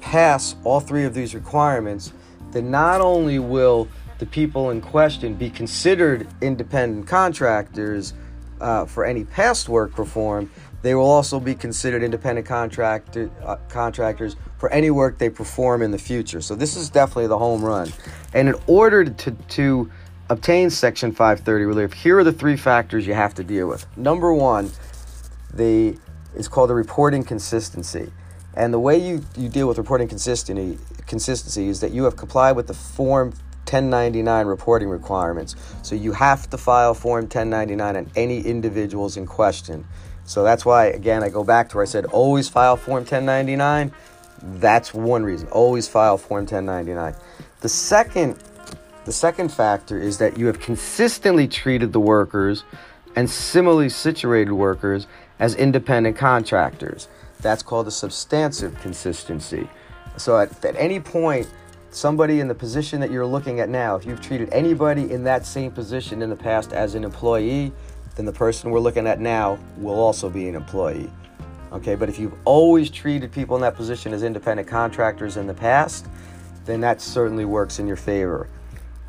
pass 0.00 0.56
all 0.64 0.80
three 0.80 1.04
of 1.04 1.12
these 1.12 1.34
requirements, 1.34 2.14
then 2.52 2.70
not 2.70 3.02
only 3.02 3.38
will 3.38 3.86
the 4.18 4.26
people 4.26 4.70
in 4.70 4.80
question 4.80 5.34
be 5.34 5.50
considered 5.50 6.26
independent 6.40 7.06
contractors 7.06 8.14
uh, 8.60 8.84
for 8.84 9.04
any 9.04 9.24
past 9.24 9.68
work 9.68 9.94
performed, 9.94 10.50
they 10.82 10.94
will 10.94 11.06
also 11.06 11.40
be 11.40 11.54
considered 11.54 12.02
independent 12.02 12.46
contractor, 12.46 13.30
uh, 13.44 13.56
contractors 13.68 14.36
for 14.58 14.70
any 14.70 14.90
work 14.90 15.18
they 15.18 15.30
perform 15.30 15.82
in 15.82 15.90
the 15.90 15.98
future. 15.98 16.40
So 16.40 16.54
this 16.54 16.76
is 16.76 16.90
definitely 16.90 17.28
the 17.28 17.38
home 17.38 17.64
run. 17.64 17.92
And 18.34 18.48
in 18.48 18.54
order 18.66 19.04
to, 19.04 19.30
to 19.30 19.90
obtain 20.28 20.70
Section 20.70 21.12
530 21.12 21.64
relief, 21.64 21.92
here 21.92 22.18
are 22.18 22.24
the 22.24 22.32
three 22.32 22.56
factors 22.56 23.06
you 23.06 23.14
have 23.14 23.34
to 23.34 23.44
deal 23.44 23.68
with. 23.68 23.86
Number 23.96 24.32
one, 24.32 24.70
the 25.52 25.98
is 26.34 26.46
called 26.46 26.70
the 26.70 26.74
reporting 26.74 27.24
consistency. 27.24 28.12
And 28.54 28.72
the 28.72 28.78
way 28.78 28.98
you, 28.98 29.24
you 29.36 29.48
deal 29.48 29.66
with 29.66 29.78
reporting 29.78 30.08
consistency, 30.08 30.78
consistency 31.06 31.68
is 31.68 31.80
that 31.80 31.92
you 31.92 32.04
have 32.04 32.16
complied 32.16 32.52
with 32.52 32.66
the 32.66 32.74
Form 32.74 33.32
1099 33.72 34.46
reporting 34.46 34.88
requirements. 34.88 35.54
So 35.82 35.94
you 35.94 36.12
have 36.12 36.48
to 36.50 36.58
file 36.58 36.94
Form 36.94 37.24
1099 37.24 37.96
on 37.96 38.10
any 38.16 38.40
individuals 38.40 39.16
in 39.16 39.26
question. 39.26 39.86
So 40.24 40.42
that's 40.42 40.64
why, 40.64 40.86
again, 40.86 41.22
I 41.22 41.28
go 41.28 41.44
back 41.44 41.68
to 41.70 41.76
where 41.76 41.82
I 41.82 41.86
said 41.86 42.06
always 42.06 42.48
file 42.48 42.76
Form 42.76 43.04
1099. 43.04 43.92
That's 44.42 44.94
one 44.94 45.22
reason. 45.22 45.48
Always 45.48 45.88
file 45.88 46.18
Form 46.18 46.42
1099. 46.42 47.14
The 47.60 47.68
second, 47.68 48.38
the 49.04 49.12
second 49.12 49.52
factor 49.52 49.98
is 49.98 50.18
that 50.18 50.38
you 50.38 50.46
have 50.46 50.60
consistently 50.60 51.48
treated 51.48 51.92
the 51.92 52.00
workers 52.00 52.64
and 53.16 53.28
similarly 53.28 53.88
situated 53.88 54.52
workers 54.52 55.06
as 55.38 55.54
independent 55.54 56.16
contractors. 56.16 57.08
That's 57.40 57.62
called 57.62 57.86
a 57.86 57.90
substantive 57.90 58.78
consistency. 58.80 59.68
So 60.16 60.38
at, 60.38 60.64
at 60.64 60.76
any 60.76 61.00
point, 61.00 61.48
somebody 61.98 62.40
in 62.40 62.48
the 62.48 62.54
position 62.54 63.00
that 63.00 63.10
you're 63.10 63.26
looking 63.26 63.60
at 63.60 63.68
now, 63.68 63.96
if 63.96 64.06
you've 64.06 64.20
treated 64.20 64.48
anybody 64.52 65.10
in 65.10 65.24
that 65.24 65.44
same 65.44 65.70
position 65.70 66.22
in 66.22 66.30
the 66.30 66.36
past 66.36 66.72
as 66.72 66.94
an 66.94 67.02
employee, 67.02 67.72
then 68.14 68.24
the 68.24 68.32
person 68.32 68.70
we're 68.70 68.78
looking 68.78 69.06
at 69.06 69.20
now 69.20 69.58
will 69.76 69.98
also 69.98 70.30
be 70.30 70.48
an 70.48 70.54
employee. 70.54 71.10
Okay, 71.72 71.96
but 71.96 72.08
if 72.08 72.18
you've 72.18 72.34
always 72.44 72.88
treated 72.88 73.32
people 73.32 73.56
in 73.56 73.62
that 73.62 73.74
position 73.74 74.14
as 74.14 74.22
independent 74.22 74.68
contractors 74.68 75.36
in 75.36 75.46
the 75.46 75.54
past, 75.54 76.06
then 76.64 76.80
that 76.80 77.00
certainly 77.00 77.44
works 77.44 77.78
in 77.78 77.86
your 77.86 77.96
favor. 77.96 78.48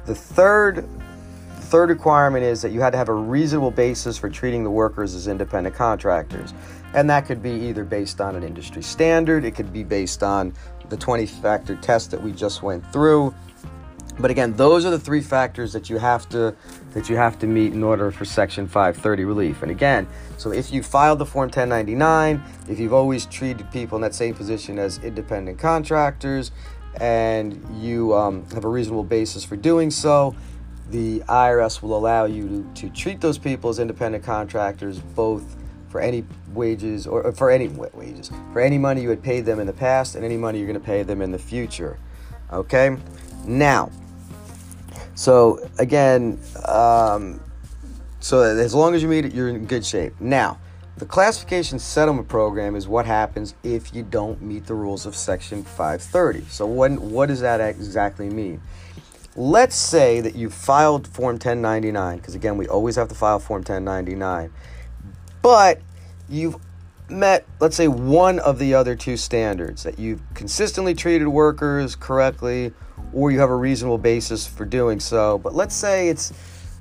The 0.05 0.15
third 0.15 0.87
third 1.69 1.89
requirement 1.89 2.43
is 2.43 2.63
that 2.63 2.71
you 2.71 2.81
had 2.81 2.89
to 2.89 2.97
have 2.97 3.09
a 3.09 3.13
reasonable 3.13 3.69
basis 3.69 4.17
for 4.17 4.27
treating 4.27 4.63
the 4.63 4.71
workers 4.71 5.13
as 5.13 5.27
independent 5.27 5.75
contractors. 5.75 6.51
And 6.95 7.07
that 7.11 7.27
could 7.27 7.43
be 7.43 7.51
either 7.51 7.83
based 7.83 8.19
on 8.19 8.35
an 8.35 8.41
industry 8.41 8.81
standard, 8.81 9.45
it 9.45 9.51
could 9.51 9.71
be 9.71 9.83
based 9.83 10.23
on 10.23 10.51
the 10.89 10.97
20 10.97 11.25
factor 11.25 11.75
test 11.75 12.11
that 12.11 12.21
we 12.21 12.31
just 12.31 12.63
went 12.63 12.85
through. 12.91 13.33
But 14.19 14.31
again, 14.31 14.53
those 14.53 14.85
are 14.85 14.89
the 14.89 14.99
three 14.99 15.21
factors 15.21 15.71
that 15.71 15.89
you 15.89 15.97
have 15.97 16.27
to 16.29 16.53
that 16.91 17.09
you 17.09 17.15
have 17.15 17.39
to 17.39 17.47
meet 17.47 17.71
in 17.71 17.83
order 17.83 18.11
for 18.11 18.25
Section 18.25 18.67
530 18.67 19.23
relief. 19.23 19.61
And 19.61 19.71
again, 19.71 20.07
so 20.37 20.51
if 20.51 20.73
you 20.73 20.83
filed 20.83 21.19
the 21.19 21.25
Form 21.25 21.47
1099, 21.47 22.43
if 22.67 22.79
you've 22.79 22.93
always 22.93 23.27
treated 23.27 23.69
people 23.71 23.95
in 23.95 24.01
that 24.01 24.15
same 24.15 24.33
position 24.33 24.77
as 24.79 24.97
independent 24.97 25.59
contractors, 25.59 26.51
and 26.99 27.63
you 27.79 28.13
um, 28.15 28.45
have 28.49 28.65
a 28.65 28.67
reasonable 28.67 29.03
basis 29.03 29.43
for 29.43 29.55
doing 29.55 29.91
so, 29.91 30.35
the 30.89 31.19
IRS 31.21 31.81
will 31.81 31.95
allow 31.95 32.25
you 32.25 32.47
to, 32.75 32.81
to 32.81 32.89
treat 32.89 33.21
those 33.21 33.37
people 33.37 33.69
as 33.69 33.79
independent 33.79 34.23
contractors, 34.23 34.99
both 34.99 35.55
for 35.89 35.99
any 36.01 36.23
wages 36.53 37.07
or, 37.07 37.23
or 37.23 37.31
for 37.31 37.49
any 37.49 37.67
wages, 37.67 38.31
for 38.53 38.61
any 38.61 38.77
money 38.77 39.01
you 39.01 39.09
had 39.09 39.23
paid 39.23 39.45
them 39.45 39.59
in 39.59 39.67
the 39.67 39.73
past 39.73 40.15
and 40.15 40.23
any 40.23 40.37
money 40.37 40.59
you're 40.59 40.67
going 40.67 40.79
to 40.79 40.85
pay 40.85 41.03
them 41.03 41.21
in 41.21 41.31
the 41.31 41.39
future. 41.39 41.97
Okay? 42.51 42.95
Now, 43.45 43.91
so 45.15 45.67
again, 45.79 46.39
um, 46.65 47.39
so 48.19 48.41
as 48.41 48.73
long 48.73 48.95
as 48.95 49.01
you 49.01 49.07
meet 49.07 49.25
it, 49.25 49.33
you're 49.33 49.49
in 49.49 49.65
good 49.65 49.85
shape. 49.85 50.13
Now, 50.19 50.59
the 50.97 51.05
classification 51.05 51.79
settlement 51.79 52.27
program 52.27 52.75
is 52.75 52.87
what 52.87 53.05
happens 53.05 53.55
if 53.63 53.95
you 53.95 54.03
don't 54.03 54.41
meet 54.41 54.65
the 54.65 54.73
rules 54.73 55.05
of 55.05 55.15
Section 55.15 55.63
530. 55.63 56.45
So, 56.49 56.65
when, 56.65 57.11
what 57.11 57.27
does 57.27 57.39
that 57.39 57.61
exactly 57.61 58.29
mean? 58.29 58.61
Let's 59.37 59.77
say 59.77 60.19
that 60.19 60.35
you 60.35 60.49
filed 60.49 61.07
Form 61.07 61.35
1099, 61.35 62.17
because 62.17 62.35
again, 62.35 62.57
we 62.57 62.67
always 62.67 62.97
have 62.97 63.07
to 63.07 63.15
file 63.15 63.39
Form 63.39 63.59
1099, 63.59 64.51
but 65.41 65.81
you've 66.27 66.57
met, 67.09 67.45
let's 67.59 67.75
say, 67.75 67.87
one 67.87 68.39
of 68.39 68.59
the 68.59 68.73
other 68.73 68.95
two 68.95 69.17
standards 69.17 69.83
that 69.83 69.99
you've 69.99 70.21
consistently 70.33 70.93
treated 70.93 71.27
workers 71.27 71.95
correctly 71.95 72.73
or 73.13 73.31
you 73.31 73.39
have 73.39 73.49
a 73.49 73.55
reasonable 73.55 73.97
basis 73.97 74.45
for 74.47 74.65
doing 74.65 74.99
so. 74.99 75.37
But 75.39 75.55
let's 75.55 75.75
say 75.75 76.09
it's 76.09 76.33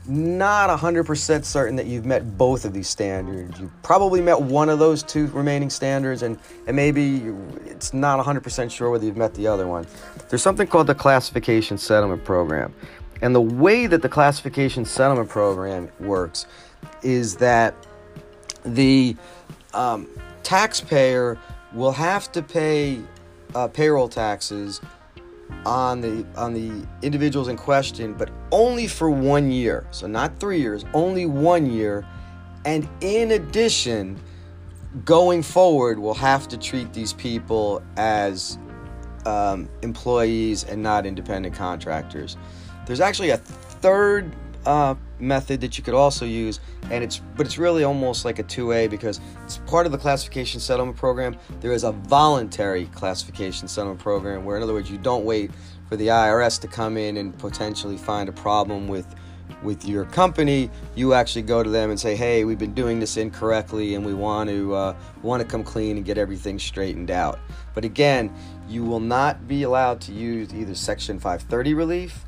not 0.06 0.70
100% 0.70 1.44
certain 1.44 1.76
that 1.76 1.86
you've 1.86 2.06
met 2.06 2.38
both 2.38 2.64
of 2.64 2.72
these 2.72 2.88
standards. 2.88 3.60
You 3.60 3.70
probably 3.82 4.20
met 4.20 4.40
one 4.40 4.68
of 4.68 4.78
those 4.78 5.02
two 5.02 5.26
remaining 5.28 5.68
standards, 5.68 6.22
and, 6.22 6.38
and 6.66 6.74
maybe 6.74 7.34
it's 7.66 7.92
not 7.92 8.24
100% 8.24 8.70
sure 8.70 8.90
whether 8.90 9.04
you've 9.04 9.16
met 9.16 9.34
the 9.34 9.46
other 9.46 9.66
one. 9.66 9.86
There's 10.28 10.42
something 10.42 10.66
called 10.66 10.86
the 10.86 10.94
Classification 10.94 11.76
Settlement 11.76 12.24
Program. 12.24 12.74
And 13.20 13.34
the 13.34 13.40
way 13.40 13.86
that 13.86 14.00
the 14.00 14.08
Classification 14.08 14.84
Settlement 14.84 15.28
Program 15.28 15.90
works 16.00 16.46
is 17.02 17.36
that 17.36 17.74
the 18.74 19.16
um, 19.74 20.08
taxpayer 20.42 21.38
will 21.72 21.92
have 21.92 22.30
to 22.32 22.42
pay 22.42 23.00
uh, 23.54 23.68
payroll 23.68 24.08
taxes 24.08 24.80
on 25.64 26.00
the 26.00 26.26
on 26.36 26.52
the 26.54 26.86
individuals 27.02 27.48
in 27.48 27.56
question, 27.56 28.14
but 28.14 28.30
only 28.52 28.86
for 28.86 29.10
one 29.10 29.50
year. 29.50 29.86
So 29.90 30.06
not 30.06 30.38
three 30.38 30.60
years, 30.60 30.84
only 30.94 31.26
one 31.26 31.66
year. 31.70 32.06
And 32.64 32.88
in 33.00 33.30
addition, 33.30 34.18
going 35.04 35.42
forward, 35.42 35.98
we'll 35.98 36.14
have 36.14 36.48
to 36.48 36.58
treat 36.58 36.92
these 36.92 37.12
people 37.12 37.82
as 37.96 38.58
um, 39.24 39.68
employees 39.82 40.64
and 40.64 40.82
not 40.82 41.06
independent 41.06 41.54
contractors. 41.54 42.36
There's 42.86 43.00
actually 43.00 43.30
a 43.30 43.36
third 43.36 44.34
uh, 44.66 44.94
method 45.18 45.60
that 45.60 45.78
you 45.78 45.84
could 45.84 45.94
also 45.94 46.24
use, 46.24 46.60
and 46.90 47.02
it's 47.02 47.20
but 47.36 47.46
it's 47.46 47.58
really 47.58 47.84
almost 47.84 48.24
like 48.24 48.38
a 48.38 48.44
2A 48.44 48.90
because 48.90 49.20
it's 49.44 49.58
part 49.58 49.86
of 49.86 49.92
the 49.92 49.98
classification 49.98 50.60
settlement 50.60 50.96
program. 50.96 51.36
There 51.60 51.72
is 51.72 51.84
a 51.84 51.92
voluntary 51.92 52.86
classification 52.86 53.68
settlement 53.68 54.00
program 54.00 54.44
where, 54.44 54.56
in 54.56 54.62
other 54.62 54.74
words, 54.74 54.90
you 54.90 54.98
don't 54.98 55.24
wait 55.24 55.50
for 55.88 55.96
the 55.96 56.08
IRS 56.08 56.60
to 56.60 56.68
come 56.68 56.96
in 56.96 57.16
and 57.16 57.36
potentially 57.38 57.96
find 57.96 58.28
a 58.28 58.32
problem 58.32 58.88
with 58.88 59.06
with 59.62 59.84
your 59.86 60.04
company. 60.04 60.70
You 60.94 61.14
actually 61.14 61.42
go 61.42 61.62
to 61.62 61.70
them 61.70 61.90
and 61.90 61.98
say, 61.98 62.14
"Hey, 62.14 62.44
we've 62.44 62.58
been 62.58 62.74
doing 62.74 63.00
this 63.00 63.16
incorrectly, 63.16 63.94
and 63.94 64.04
we 64.04 64.14
want 64.14 64.50
to 64.50 64.74
uh, 64.74 64.96
want 65.22 65.42
to 65.42 65.48
come 65.48 65.64
clean 65.64 65.96
and 65.96 66.04
get 66.04 66.18
everything 66.18 66.58
straightened 66.58 67.10
out." 67.10 67.38
But 67.74 67.84
again, 67.84 68.32
you 68.68 68.84
will 68.84 69.00
not 69.00 69.48
be 69.48 69.62
allowed 69.62 70.00
to 70.02 70.12
use 70.12 70.52
either 70.52 70.74
Section 70.74 71.18
530 71.18 71.74
relief 71.74 72.24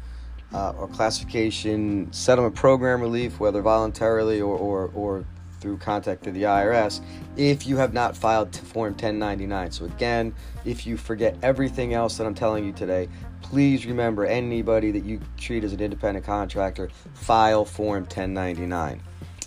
uh, 0.52 0.72
or 0.76 0.88
classification 0.88 2.12
settlement 2.12 2.54
program 2.54 3.00
relief, 3.00 3.40
whether 3.40 3.62
voluntarily 3.62 4.40
or, 4.40 4.56
or, 4.56 4.90
or 4.94 5.24
through 5.60 5.76
contact 5.76 6.24
to 6.24 6.32
the 6.32 6.42
IRS, 6.42 7.00
if 7.36 7.66
you 7.66 7.76
have 7.76 7.92
not 7.92 8.16
filed 8.16 8.54
Form 8.56 8.92
1099. 8.92 9.70
So, 9.70 9.84
again, 9.84 10.34
if 10.64 10.86
you 10.86 10.96
forget 10.96 11.36
everything 11.42 11.94
else 11.94 12.16
that 12.16 12.26
I'm 12.26 12.34
telling 12.34 12.64
you 12.64 12.72
today, 12.72 13.08
please 13.42 13.86
remember 13.86 14.24
anybody 14.24 14.90
that 14.92 15.04
you 15.04 15.20
treat 15.36 15.64
as 15.64 15.72
an 15.72 15.80
independent 15.80 16.24
contractor, 16.24 16.90
file 17.14 17.64
Form 17.64 18.02
1099. 18.02 19.02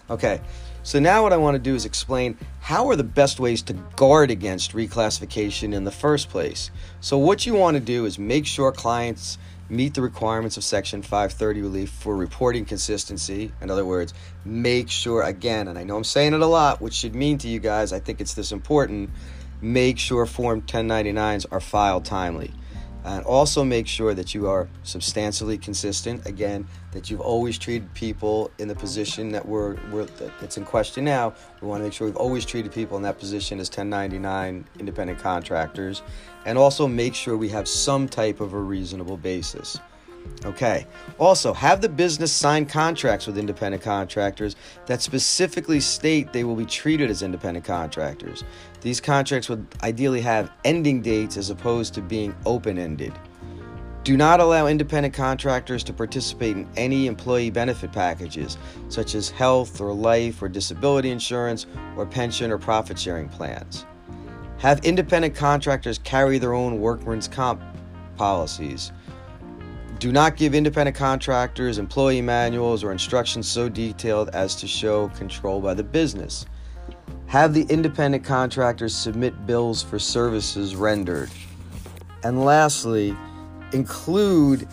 Okay, 0.10 0.42
so 0.84 1.00
now 1.00 1.24
what 1.24 1.34
I 1.34 1.38
want 1.38 1.56
to 1.56 1.60
do 1.60 1.76
is 1.76 1.86
explain 1.86 2.38
how 2.60 2.90
are 2.90 2.96
the 2.96 3.04
best 3.04 3.40
ways 3.40 3.62
to 3.64 3.74
guard 3.96 4.30
against 4.30 4.74
reclassification 4.74 5.74
in 5.74 5.86
the 5.86 5.92
first 5.92 6.30
place. 6.30 6.72
So, 7.00 7.18
what 7.18 7.46
you 7.46 7.54
want 7.54 7.76
to 7.76 7.82
do 7.82 8.06
is 8.06 8.20
make 8.20 8.46
sure 8.46 8.72
clients 8.72 9.38
meet 9.70 9.94
the 9.94 10.02
requirements 10.02 10.58
of 10.58 10.64
Section 10.64 11.02
530 11.02 11.62
relief 11.62 11.90
for 11.90 12.16
reporting 12.16 12.66
consistency. 12.66 13.52
In 13.62 13.72
other 13.72 13.86
words, 13.86 14.14
make 14.46 14.90
sure, 14.90 15.24
again, 15.24 15.68
and 15.68 15.80
I 15.80 15.84
know 15.84 15.96
I'm 15.96 16.04
saying 16.04 16.34
it 16.34 16.42
a 16.42 16.48
lot, 16.48 16.82
which 16.82 16.94
should 16.94 17.16
mean 17.16 17.38
to 17.40 17.48
you 17.48 17.60
guys, 17.60 17.94
I 17.94 18.00
think 18.00 18.22
it's 18.22 18.34
this 18.34 18.52
important, 18.52 19.10
make 19.62 19.98
sure 19.98 20.26
Form 20.26 20.62
1099s 20.62 21.46
are 21.52 21.60
filed 21.60 22.06
timely. 22.06 22.52
And 23.06 23.26
also 23.26 23.64
make 23.64 23.88
sure 23.88 24.14
that 24.14 24.34
you 24.34 24.48
are 24.48 24.70
substantially 24.84 25.58
consistent. 25.58 26.26
Again, 26.26 26.68
that 26.92 27.10
you've 27.10 27.22
always 27.22 27.58
treated 27.58 27.94
people 27.94 28.50
in 28.60 28.68
the 28.68 28.76
position 28.76 29.32
that 29.34 29.46
we're, 29.46 29.76
we're 29.92 30.06
that's 30.40 30.58
in 30.58 30.66
question 30.66 31.04
now. 31.04 31.34
We 31.62 31.68
want 31.68 31.82
to 31.82 31.84
make 31.84 31.94
sure 31.94 32.08
we've 32.08 32.16
always 32.16 32.46
treated 32.46 32.72
people 32.72 32.96
in 32.96 33.04
that 33.04 33.20
position 33.20 33.60
as 33.60 33.68
1099 33.70 34.66
independent 34.80 35.20
contractors, 35.20 36.02
and 36.46 36.58
also 36.58 36.88
make 36.88 37.14
sure 37.14 37.36
we 37.36 37.50
have 37.50 37.68
some 37.68 38.08
type 38.08 38.40
of 38.40 38.54
a 38.54 38.60
reasonable 38.60 39.18
basis. 39.18 39.80
Okay. 40.46 40.86
Also, 41.20 41.54
have 41.54 41.82
the 41.82 41.90
business 41.90 42.32
sign 42.32 42.66
contracts 42.66 43.28
with 43.28 43.38
independent 43.38 43.82
contractors 43.82 44.56
that 44.88 45.02
specifically 45.02 45.80
state 45.80 46.34
they 46.34 46.44
will 46.44 46.56
be 46.56 46.66
treated 46.66 47.10
as 47.10 47.24
independent 47.24 47.66
contractors. 47.66 48.44
These 48.82 49.00
contracts 49.00 49.48
would 49.48 49.66
ideally 49.82 50.22
have 50.22 50.52
ending 50.66 51.02
dates 51.02 51.38
as 51.38 51.50
opposed 51.50 51.94
to 51.94 52.02
being 52.02 52.36
open 52.46 52.78
ended. 52.78 53.14
Do 54.04 54.18
not 54.18 54.42
allow 54.42 54.68
independent 54.68 55.14
contractors 55.14 55.82
to 55.86 55.94
participate 55.94 56.58
in 56.58 56.68
any 56.76 57.08
employee 57.08 57.50
benefit 57.50 57.94
packages, 57.94 58.58
such 58.90 59.16
as 59.16 59.30
health 59.30 59.80
or 59.80 59.94
life 59.94 60.42
or 60.42 60.50
disability 60.50 61.10
insurance 61.10 61.68
or 61.96 62.06
pension 62.06 62.52
or 62.52 62.58
profit 62.58 63.00
sharing 63.00 63.30
plans. 63.30 63.86
Have 64.58 64.84
independent 64.84 65.36
contractors 65.36 66.00
carry 66.00 66.38
their 66.38 66.54
own 66.54 66.82
workman's 66.82 67.30
comp 67.30 67.62
policies. 68.18 68.92
Do 70.04 70.12
not 70.12 70.36
give 70.36 70.54
independent 70.54 70.98
contractors 70.98 71.78
employee 71.78 72.22
manuals 72.22 72.84
or 72.84 72.92
instructions 72.92 73.48
so 73.48 73.70
detailed 73.70 74.28
as 74.32 74.54
to 74.56 74.68
show 74.68 75.08
control 75.08 75.62
by 75.62 75.74
the 75.76 75.84
business. 75.84 76.46
Have 77.28 77.54
the 77.54 77.62
independent 77.70 78.26
contractors 78.26 78.94
submit 78.94 79.48
bills 79.48 79.82
for 79.82 80.00
services 80.00 80.76
rendered. 80.76 81.30
And 82.22 82.44
lastly, 82.44 83.16
include 83.72 84.68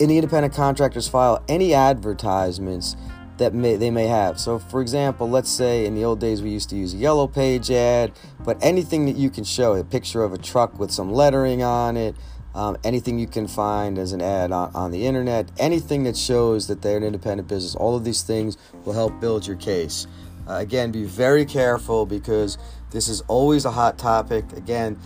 in 0.00 0.10
the 0.10 0.18
independent 0.18 0.52
contractor's 0.52 1.08
file 1.08 1.42
any 1.48 1.72
advertisements 1.72 2.94
that 3.38 3.54
may, 3.54 3.76
they 3.76 3.90
may 3.90 4.06
have. 4.06 4.38
So, 4.38 4.58
for 4.58 4.82
example, 4.82 5.30
let's 5.30 5.48
say 5.48 5.86
in 5.86 5.94
the 5.94 6.04
old 6.04 6.20
days 6.20 6.42
we 6.42 6.50
used 6.50 6.68
to 6.68 6.76
use 6.76 6.92
a 6.92 6.98
yellow 6.98 7.26
page 7.26 7.70
ad, 7.70 8.12
but 8.44 8.62
anything 8.62 9.06
that 9.06 9.16
you 9.16 9.30
can 9.30 9.44
show 9.44 9.76
a 9.76 9.82
picture 9.82 10.22
of 10.22 10.34
a 10.34 10.38
truck 10.38 10.78
with 10.78 10.90
some 10.90 11.10
lettering 11.10 11.62
on 11.62 11.96
it, 11.96 12.14
um, 12.58 12.76
anything 12.82 13.20
you 13.20 13.28
can 13.28 13.46
find 13.46 13.98
as 13.98 14.12
an 14.12 14.20
ad 14.20 14.50
on, 14.50 14.74
on 14.74 14.90
the 14.90 15.06
internet, 15.06 15.48
anything 15.58 16.02
that 16.02 16.16
shows 16.16 16.66
that 16.66 16.82
they're 16.82 16.96
an 16.96 17.04
independent 17.04 17.48
business, 17.48 17.76
all 17.76 17.94
of 17.94 18.02
these 18.02 18.22
things 18.22 18.58
will 18.84 18.94
help 18.94 19.20
build 19.20 19.46
your 19.46 19.54
case. 19.54 20.08
Uh, 20.48 20.54
again, 20.54 20.90
be 20.90 21.04
very 21.04 21.44
careful 21.44 22.04
because 22.04 22.58
this 22.90 23.06
is 23.06 23.20
always 23.28 23.64
a 23.64 23.70
hot 23.70 23.96
topic. 23.96 24.44
Again, 24.54 24.98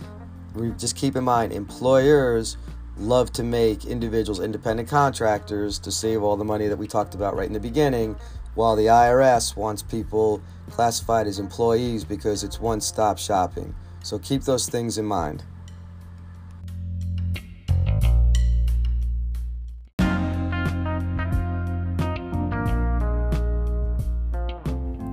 just 0.79 0.95
keep 0.95 1.15
in 1.15 1.23
mind 1.23 1.53
employers 1.53 2.57
love 2.97 3.31
to 3.33 3.43
make 3.43 3.85
individuals 3.85 4.39
independent 4.39 4.89
contractors 4.89 5.77
to 5.77 5.91
save 5.91 6.23
all 6.23 6.35
the 6.35 6.43
money 6.43 6.67
that 6.67 6.77
we 6.77 6.87
talked 6.87 7.13
about 7.13 7.35
right 7.35 7.47
in 7.47 7.53
the 7.53 7.59
beginning, 7.59 8.15
while 8.55 8.75
the 8.75 8.87
IRS 8.87 9.55
wants 9.55 9.83
people 9.83 10.41
classified 10.71 11.27
as 11.27 11.37
employees 11.37 12.03
because 12.03 12.43
it's 12.43 12.59
one 12.59 12.81
stop 12.81 13.19
shopping. 13.19 13.75
So 14.01 14.17
keep 14.17 14.41
those 14.41 14.67
things 14.67 14.97
in 14.97 15.05
mind. 15.05 15.43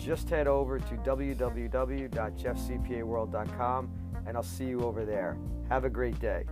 just 0.00 0.30
head 0.30 0.46
over 0.46 0.78
to 0.78 0.94
www.jeffcpaworld.com 0.96 3.90
and 4.26 4.36
I'll 4.36 4.42
see 4.42 4.66
you 4.66 4.80
over 4.80 5.04
there. 5.04 5.36
Have 5.68 5.84
a 5.84 5.90
great 5.90 6.18
day. 6.18 6.44